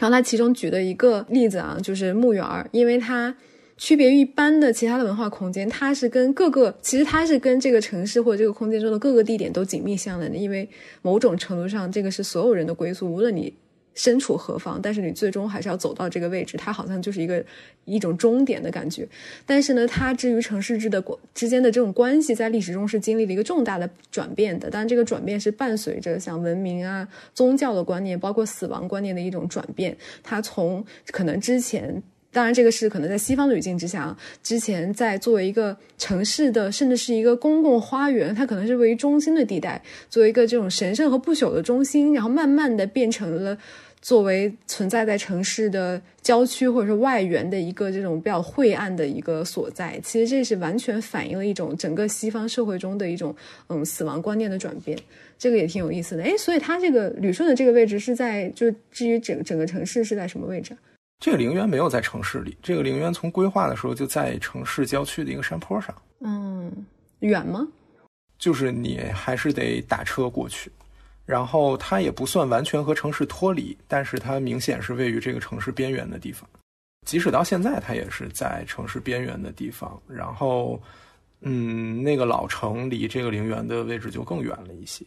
[0.00, 3.34] 然后他其中举的一个例子啊，就是墓园，因为它
[3.80, 10.68] 区别于一般的其他的文化空间，它是跟各个其实它是跟这个城市或者这个空间中的各个地点都紧密相连的，因为
[11.00, 13.54] 某种程度上，这个是所有人的归宿，无论你。
[13.92, 17.44] 身处何方，但是你最终还是要走到这个位置，它好像就是一个
[17.84, 19.06] 一种终点的感觉。
[19.44, 21.04] 但是呢，它至于城市制的
[21.34, 24.70] 之间的这种关系，在历史中是经历了一个重大的转变的。
[24.70, 29.94] 但这个转变是伴随着像文明啊、宗教的观念，包括死亡观念的一种转变。
[30.22, 32.00] 它从可能之前，
[32.32, 43.58] 当然这个是可能在西方的语境之下，之前在作为一个城市的，甚至是一个公共花园，它可能是位于中心的地带，作为一个这种神圣和不朽的中心，然后慢慢的变成了。
[44.02, 53.36] 作为存在在城市的郊区或者是外缘的一个这种比较晦暗的一个所在，其实这是完全反映了一种整个西方社会中的一种
[53.68, 54.98] 嗯死亡观念的转变，
[55.38, 56.22] 这个也挺有意思的。
[56.22, 60.74] 哎，所以它这个旅顺的这个位置是在就至于整整个城市是在什么位置？
[61.20, 65.94] 这个陵园没有在城市里，这个陵园从规划的时候就在城市郊区的一个山坡上。
[66.20, 66.72] 嗯，
[67.20, 67.68] 远吗？
[68.38, 70.72] 就是你还是得打车过去。
[71.26, 76.48] 然后它也不算完全和城市脱离，但是它明显是位于这个城市边缘的地方。
[77.06, 80.00] 即使到现在，它也是在城市边缘的地方。
[80.08, 80.80] 然后，
[81.42, 85.04] 嗯，那个老城离这个陵园的位置就更远了一些。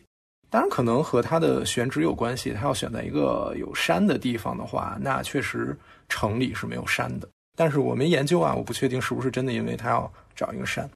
[0.49, 2.53] 当然，可能和它的选址有关系。
[2.53, 5.75] 它要选在一个有山的地方的话，那确实
[6.13, 7.27] 城里是没有山的。
[7.57, 10.87] 但是我没研究啊，我不确定是不是真的，因为它要找一个山。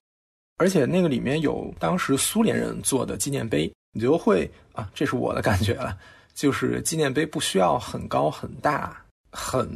[0.57, 3.71] 而且那个里面有当时苏联人做的纪念碑。
[3.93, 5.97] 你就会啊，这是我的感觉了，
[6.35, 8.95] 就是纪念碑不需要很高、很大、
[9.31, 9.67] 很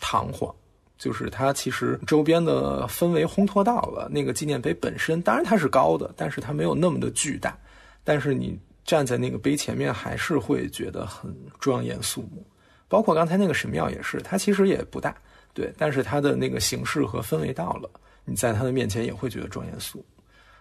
[0.00, 0.52] 堂皇，
[0.98, 5.22] 就是它其实周边的氛围烘托到了那个纪念碑本身。
[5.22, 7.56] 当然它是高的，但是它没有那么的巨大。
[8.02, 12.44] 但是你站在那个碑前面，还是会觉得很庄严肃穆，
[12.88, 15.14] 包括刚才那个神庙也是，它其实也不大，
[15.52, 17.90] 对，但是它的那个形式和氛围到了，
[18.24, 20.04] 你在它的面前也会觉得庄严肃，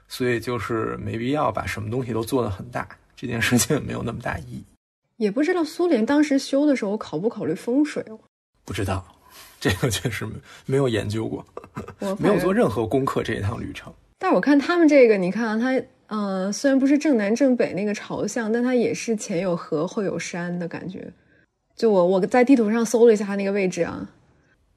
[0.07, 4.63] 所以就是没必要把什么东西都做得很大，这件事情没有那么大意义。
[5.17, 8.19] 也不知道苏联当时修的时候考不考虑风水哦？
[8.65, 9.05] 不知道，
[9.61, 10.33] 这个确实没
[10.65, 11.45] 没有研究过，
[11.99, 13.93] 我没有做任何功课这一趟旅程。
[14.17, 15.71] 但我看他们这个，你看啊，它
[16.07, 21.11] 嗯、呃虽然不是正南正北那个朝向，但它也是前有河后有山的感觉。
[21.75, 24.07] 就我我在地图上搜了一下它那个位置啊，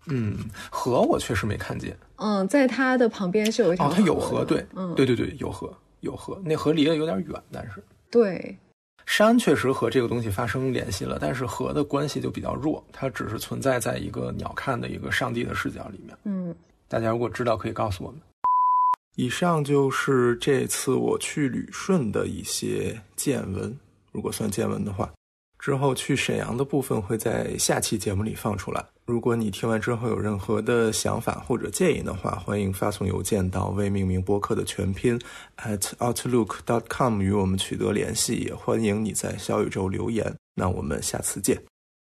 [0.06, 0.38] 嗯，
[0.70, 1.96] 河我确实没看见。
[2.16, 8.56] 嗯，在它的旁边是有一条哦，它有河对，嗯，对对对，有河有河，那河离得有点远，但是对，
[9.04, 16.16] 山确实和这个东西发生联系了，但是河的关系就比较弱，它只是存在在一个鸟瞰的一个上帝的视角里面。
[16.24, 16.54] 嗯，
[16.88, 18.18] 大家如果知道，可以告诉我们。
[19.16, 23.76] 以上就是这次我去旅顺的一些见闻，
[24.12, 25.10] 如果算见闻的话。
[25.66, 28.86] 之后去沈阳的部分会在下期节目里放出来。
[29.04, 35.20] 如果你听完之后有任何的想法或者建议的话，欢迎发送邮件到未命名播客的全拼
[35.56, 40.32] at outlook.com 与我们取得联系，也欢迎你在小宇宙留言。
[40.54, 41.60] 那我们下次见。